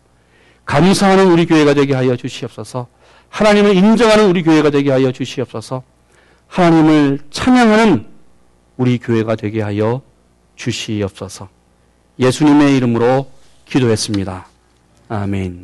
감사하는 0.65 1.27
우리 1.31 1.45
교회가 1.45 1.73
되게 1.73 1.93
하여 1.93 2.15
주시옵소서. 2.15 2.87
하나님을 3.29 3.75
인정하는 3.75 4.29
우리 4.29 4.43
교회가 4.43 4.69
되게 4.69 4.91
하여 4.91 5.11
주시옵소서. 5.11 5.83
하나님을 6.47 7.19
찬양하는 7.31 8.14
우리 8.77 8.97
교회가 8.97 9.35
되게 9.35 9.61
하여 9.61 10.01
주시옵소서. 10.55 11.49
예수님의 12.19 12.77
이름으로 12.77 13.29
기도했습니다. 13.65 14.47
아멘. 15.09 15.63